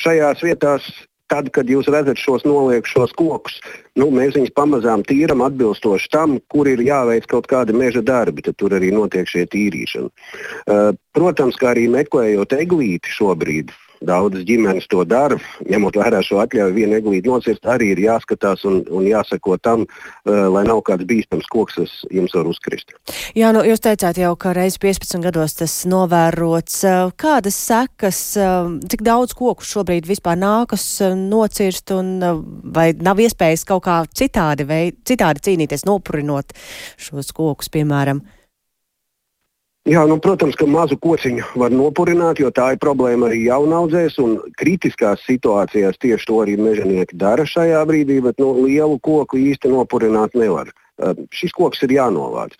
šajās 0.00 0.44
vietās. 0.46 0.92
Tad, 1.32 1.46
kad 1.48 1.68
jūs 1.70 1.86
redzat 1.88 2.18
šos 2.20 2.42
noliekšos 2.44 3.14
kokus, 3.16 3.54
nu, 3.96 4.10
mēs 4.12 4.34
viņus 4.36 4.52
pamazām 4.52 5.00
tīram 5.08 5.40
atbilstoši 5.46 6.10
tam, 6.12 6.34
kur 6.52 6.68
ir 6.68 6.82
jāveic 6.84 7.24
kaut 7.30 7.48
kādi 7.48 7.72
meža 7.72 8.02
darbi. 8.04 8.44
Tad 8.44 8.58
tur 8.60 8.74
arī 8.76 8.90
notiek 8.92 9.30
šie 9.30 9.46
tīrīšana. 9.48 10.10
Uh, 10.12 10.90
protams, 11.16 11.56
kā 11.56 11.70
arī 11.72 11.86
meklējot 11.94 12.52
eglīti 12.58 13.16
šobrīd, 13.16 13.72
Daudzas 14.06 14.44
ģimenes 14.48 14.88
to 14.90 15.04
dara. 15.08 15.38
Ņemot 15.68 15.96
vērā 16.00 16.22
šo 16.24 16.40
atļauju, 16.42 16.74
viena 16.76 16.98
eglīte 16.98 17.30
nocirst, 17.30 17.64
arī 17.68 17.92
ir 17.94 18.02
jāskatās 18.02 18.64
un, 18.68 18.80
un 18.90 19.06
jāseko 19.06 19.58
tam, 19.62 19.86
uh, 19.86 20.46
lai 20.52 20.64
nav 20.68 20.82
kāds 20.86 21.06
bīstams 21.08 21.48
koks, 21.52 21.78
kas 21.80 21.94
jums 22.10 22.34
var 22.36 22.50
uzkrist. 22.50 22.94
Jā, 23.38 23.52
nu, 23.54 23.62
jūs 23.66 23.82
teicāt 23.84 24.18
jau, 24.20 24.34
ka 24.36 24.54
reiz 24.56 24.78
15 24.82 25.22
gados 25.24 25.56
tas 25.60 25.76
novērots. 25.88 26.82
Kādas 27.20 27.58
sekas, 27.58 28.20
cik 28.92 29.06
daudz 29.06 29.36
koku 29.38 29.66
šobrīd 29.66 30.08
vispār 30.10 30.38
nākas 30.40 30.84
nocirst, 31.16 31.94
un 31.94 32.14
vai 32.74 32.90
nav 32.98 33.22
iespējas 33.22 33.66
kaut 33.68 33.86
kā 33.86 34.02
citādi, 34.10 34.66
vai, 34.68 34.82
citādi 35.06 35.44
cīnīties, 35.48 35.86
nopurinot 35.88 36.54
šos 37.00 37.34
kokus, 37.36 37.72
piemēram? 37.72 38.22
Jā, 39.82 40.04
nu, 40.06 40.14
protams, 40.22 40.54
ka 40.54 40.66
mazu 40.70 40.94
kociņu 41.02 41.56
var 41.58 41.72
nopurināt, 41.74 42.38
jo 42.38 42.52
tā 42.54 42.68
ir 42.74 42.78
problēma 42.82 43.26
arī 43.26 43.40
jaunaudzēs. 43.48 44.14
Kritiskās 44.60 45.24
situācijās 45.26 45.98
tieši 45.98 46.28
to 46.28 46.38
arī 46.44 46.54
mežonieki 46.54 47.18
dara 47.18 47.42
šajā 47.42 47.80
brīdī, 47.90 48.20
bet 48.22 48.38
nu, 48.38 48.52
lielu 48.62 49.00
koku 49.02 49.40
īsti 49.42 49.72
nopurināt 49.72 50.38
nevar. 50.38 50.70
Šis 51.34 51.50
koks 51.56 51.82
ir 51.82 51.96
jānovāc. 51.96 52.54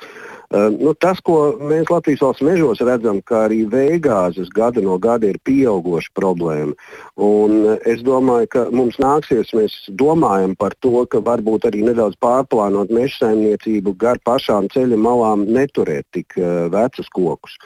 Uh, 0.53 0.69
nu, 0.77 0.93
tas, 0.93 1.17
ko 1.25 1.55
mēs 1.65 1.89
Latvijas 1.89 2.21
valsts 2.21 2.45
mežos 2.45 2.81
redzam, 2.85 3.23
ka 3.25 3.47
arī 3.47 3.63
veigāzes 3.73 4.51
gada 4.53 4.83
no 4.85 4.99
gada 5.01 5.31
ir 5.31 5.39
pieauguša 5.49 6.11
problēma. 6.19 6.75
Un 7.17 7.55
uh, 7.63 7.77
es 7.89 8.03
domāju, 8.05 8.51
ka 8.53 8.65
mums 8.69 8.99
nāksies, 9.01 9.55
mēs 9.57 9.77
domājam 9.97 10.53
par 10.61 10.77
to, 10.85 11.07
ka 11.09 11.23
varbūt 11.25 11.65
arī 11.71 11.87
nedaudz 11.87 12.19
pārplānot 12.21 12.93
meža 12.93 13.23
saimniecību 13.23 13.95
gar 13.97 14.21
pašām 14.29 14.69
ceļa 14.75 14.99
malām 15.01 15.47
neturēt 15.49 16.05
tik 16.13 16.37
uh, 16.37 16.69
vecus 16.75 17.09
kokus. 17.17 17.57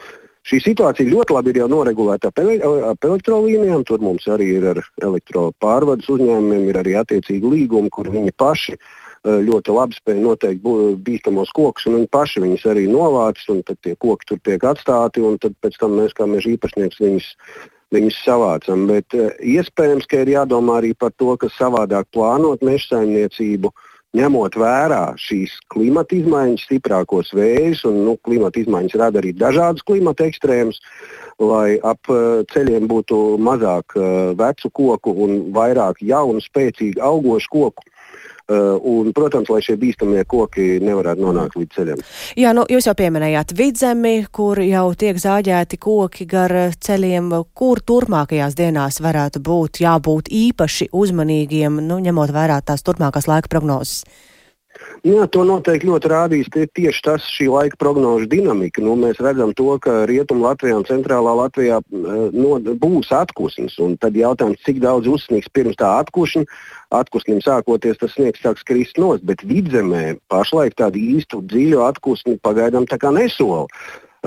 Šī 0.47 0.61
situācija 0.63 1.11
ļoti 1.11 1.35
labi 1.35 1.51
ir 1.51 1.59
jau 1.65 1.67
noregulēta 1.73 2.31
ap, 2.31 2.39
ele 2.39 2.79
ap 2.87 3.03
elektrolīnijām. 3.03 3.83
Tur 3.83 3.99
mums 3.99 4.29
arī 4.31 4.53
ir 4.61 4.69
ar 4.71 4.79
elektropārvades 5.03 6.07
uzņēmumiem, 6.07 6.69
ir 6.71 6.79
arī 6.85 6.95
attiecīgi 7.01 7.51
līgumi, 7.51 7.91
kur 7.91 8.07
viņi 8.15 8.31
paši 8.39 8.77
uh, 8.77 8.79
Eh, 8.79 9.05
ļoti 9.27 9.73
labi 9.75 9.97
spēja 9.97 10.23
noteikt 10.23 10.67
bīstamos 11.03 11.51
kokus, 11.55 11.87
un 11.89 11.99
viņi 11.99 12.11
paši 12.13 12.43
viņus 12.43 12.67
arī 12.71 12.85
novāc, 12.91 13.41
un 13.51 13.63
tad 13.67 13.79
tie 13.83 13.95
koki 13.99 14.29
tur 14.29 14.39
tiek 14.45 14.63
atstāti, 14.63 15.23
un 15.23 15.35
pēc 15.37 15.79
tam 15.81 15.97
mēs 15.99 16.15
kā 16.17 16.27
meža 16.29 16.53
īpašnieks 16.53 17.01
viņus, 17.03 17.27
viņus 17.95 18.21
savācam. 18.23 18.87
Bet 18.89 19.17
uh, 19.17 19.33
iespējams, 19.41 20.07
ka 20.07 20.23
ir 20.23 20.33
jādomā 20.37 20.79
arī 20.81 20.93
par 20.95 21.13
to, 21.17 21.35
ka 21.39 21.51
savādāk 21.57 22.09
plānot 22.15 22.65
meža 22.65 22.95
saimniecību. 22.95 23.73
Ņemot 24.17 24.55
vērā 24.57 25.01
šīs 25.19 25.51
klimata 25.69 26.15
izmaiņas, 26.15 26.63
stiprākos 26.63 27.33
vējus, 27.35 27.83
un 27.89 27.99
nu, 28.05 28.15
klimata 28.23 28.61
izmaiņas 28.61 28.95
rada 28.97 29.19
arī 29.19 29.33
dažādas 29.35 29.83
klimata 29.85 30.25
ekstrēmas, 30.25 30.79
lai 31.43 31.75
ap 31.83 32.07
uh, 32.09 32.39
ceļiem 32.53 32.87
būtu 32.89 33.19
mazāk 33.43 33.97
vecu 34.39 34.71
koku 34.73 35.13
un 35.25 35.37
vairāk 35.53 35.99
jaunu, 36.01 36.41
spēcīgu, 36.41 37.03
augošu 37.03 37.51
koku, 37.51 37.83
un, 38.47 39.11
protams, 39.15 39.49
lai 39.51 39.61
šie 39.65 39.75
bīstamie 39.79 40.23
koki 40.29 40.77
nevarētu 40.83 41.23
nonākt 41.23 41.57
līdz 41.59 41.75
ceļiem. 41.75 42.03
Jā, 42.39 42.53
nu, 42.55 42.63
jūs 42.71 42.87
jau 42.87 42.95
pieminējāt 42.97 43.51
vidzemi, 43.57 44.15
kur 44.31 44.61
jau 44.63 44.85
tiek 44.99 45.19
zāģēti 45.19 45.79
koki 45.83 46.27
gar 46.29 46.53
ceļiem, 46.79 47.33
kur 47.57 47.83
turpmākajās 47.83 48.55
dienās 48.57 49.01
varētu 49.03 49.43
būt 49.43 49.81
jābūt 49.83 50.31
īpaši 50.31 50.89
uzmanīgiem, 50.95 51.81
nu, 51.89 51.99
ņemot 52.03 52.33
vērā 52.35 52.61
tās 52.63 52.85
turpmākās 52.87 53.27
laika 53.27 53.51
prognozes. 53.51 54.05
Jā, 55.05 55.25
to 55.31 55.43
noteikti 55.47 55.87
ļoti 55.87 56.09
rādīs 56.11 56.49
tie, 56.53 56.65
tieši 56.77 57.03
tas 57.05 57.25
šī 57.31 57.47
laika 57.51 57.77
prognožu 57.79 58.27
dinamika. 58.29 58.81
Nu, 58.83 58.95
mēs 58.99 59.21
redzam, 59.23 59.53
to, 59.57 59.69
ka 59.83 60.05
Rietumā 60.09 60.51
Latvijā 60.51 60.79
un 60.79 60.87
Centrālā 60.87 61.35
Latvijā 61.37 61.77
eh, 61.79 62.17
no, 62.33 62.57
būs 62.81 63.11
atkusnis. 63.15 63.77
Tad 64.01 64.17
jautājums, 64.17 64.61
cik 64.65 64.81
daudz 64.83 65.09
uzsniegs 65.11 65.51
pirms 65.53 65.77
tā 65.79 65.93
atkušņa. 66.01 66.43
Atkusnim 66.97 67.39
sākoties, 67.43 67.99
tas 68.01 68.13
sniegs 68.15 68.43
sāks 68.43 68.65
krist 68.67 68.99
nost, 69.01 69.25
bet 69.27 69.45
vidzemē 69.45 70.17
pašlaik 70.31 70.77
tādu 70.79 71.01
īstu 71.17 71.41
dziļu 71.45 71.85
atkusni 71.87 72.37
pagaidām 72.43 72.89
nesola. 73.15 73.65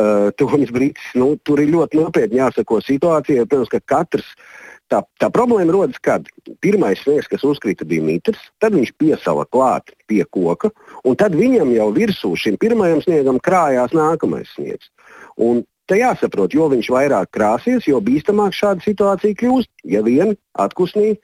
Uh, 0.01 0.31
brīdis, 0.77 1.13
nu, 1.19 1.35
tur 1.45 1.61
ir 1.61 1.75
ļoti 1.75 1.99
nopietni 1.99 2.39
jāsako 2.39 2.81
situācijai. 2.85 3.45
Protams, 3.45 3.73
ka 3.75 3.81
katrs 3.85 4.29
uh, 4.37 4.60
Tā, 4.91 5.05
tā 5.23 5.29
problēma 5.31 5.71
rodas, 5.71 6.01
kad 6.03 6.27
pirmais 6.65 6.99
sniegs, 7.05 7.29
kas 7.31 7.45
uzkrita, 7.47 7.87
bija 7.87 8.03
mitrs, 8.03 8.41
tad 8.59 8.75
viņš 8.75 8.91
piesala 8.99 9.45
klāt 9.47 9.93
pie 10.11 10.25
koka, 10.35 10.73
un 11.07 11.15
tad 11.19 11.37
viņam 11.39 11.71
jau 11.77 11.87
virsū 11.95 12.33
šim 12.35 12.59
pirmajam 12.59 13.03
sniegam 13.05 13.39
krājās 13.39 13.95
nākamais 13.95 14.51
sniegs. 14.57 14.91
Un 15.39 15.63
te 15.87 16.01
jāsaprot, 16.01 16.55
jo 16.55 16.67
viņš 16.73 16.91
vairāk 16.91 17.31
krāsies, 17.37 17.87
jo 17.87 18.03
bīstamāk 18.03 18.57
šāda 18.57 18.83
situācija 18.83 19.39
kļūst. 19.39 19.71
Ja 19.95 20.03
vien 20.07 20.35
atkusnī 20.59 21.15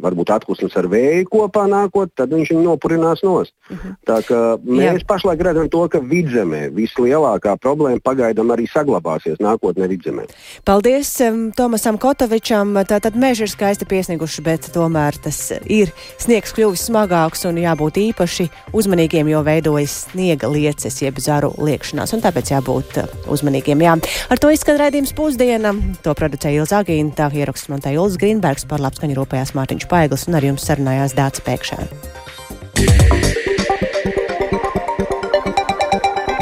varbūt 0.00 0.32
atklāsmes 0.34 0.76
ar 0.78 0.88
vēju 0.92 1.28
kopā 1.32 1.66
nākot, 1.70 2.12
tad 2.16 2.32
viņš 2.32 2.52
viņu 2.54 2.64
nopurinās 2.64 3.22
nost. 3.26 3.52
Uh 3.68 3.76
-huh. 3.76 3.94
Tā 4.06 4.18
kā 4.26 4.40
mēs 4.64 5.02
Jā. 5.02 5.06
pašlaik 5.06 5.40
redzam 5.40 5.68
to, 5.68 5.88
ka 5.88 5.98
vidzemē 5.98 6.70
vislielākā 6.74 7.56
problēma 7.58 8.00
pagaidām 8.00 8.52
arī 8.54 8.66
saglabāsies 8.70 9.38
nākotnē 9.40 9.88
vidzemē. 9.88 10.24
Paldies 10.64 11.20
um, 11.20 11.52
Tomasam 11.52 11.98
Kotovičam. 11.98 12.74
Tātad 12.84 13.16
meži 13.16 13.42
ir 13.42 13.50
skaisti 13.50 13.84
piesnieguši, 13.84 14.42
bet 14.42 14.70
tomēr 14.74 15.16
tas 15.22 15.52
ir 15.66 15.92
sniegs 16.18 16.52
kļuvis 16.52 16.88
smagāks 16.88 17.46
un 17.48 17.56
jābūt 17.56 17.98
īpaši 18.12 18.48
uzmanīgiem, 18.72 19.28
jo 19.28 19.42
veidojas 19.42 20.08
sniega 20.10 20.48
lieces 20.48 21.02
jeb 21.02 21.18
zaru 21.18 21.52
liekšanās, 21.58 22.12
un 22.14 22.20
tāpēc 22.20 22.52
jābūt 22.54 22.98
uh, 23.02 23.08
uzmanīgiem. 23.32 23.82
Jā. 23.82 23.96
Ar 24.30 24.38
to 24.38 24.50
izskat 24.50 24.80
raidījums 24.80 25.14
pusdiena. 25.16 25.74
To 26.02 26.14
producēja 26.14 26.62
Ilza 26.62 26.82
Agīnta, 26.82 27.30
ieraksts 27.34 27.70
montēja 27.72 28.00
Ulas 28.02 28.18
Grīnbergs, 28.20 28.66
par 28.68 28.82
labskaņu 28.82 29.16
rūpējās 29.18 29.54
Mārtiņš 29.56 29.81
Paigls 29.90 30.28
un 30.28 30.38
ar 30.38 30.44
jums 30.46 30.66
sarunājās 30.68 31.16
Dācis 31.18 31.46
Pēkšēns. 31.46 33.41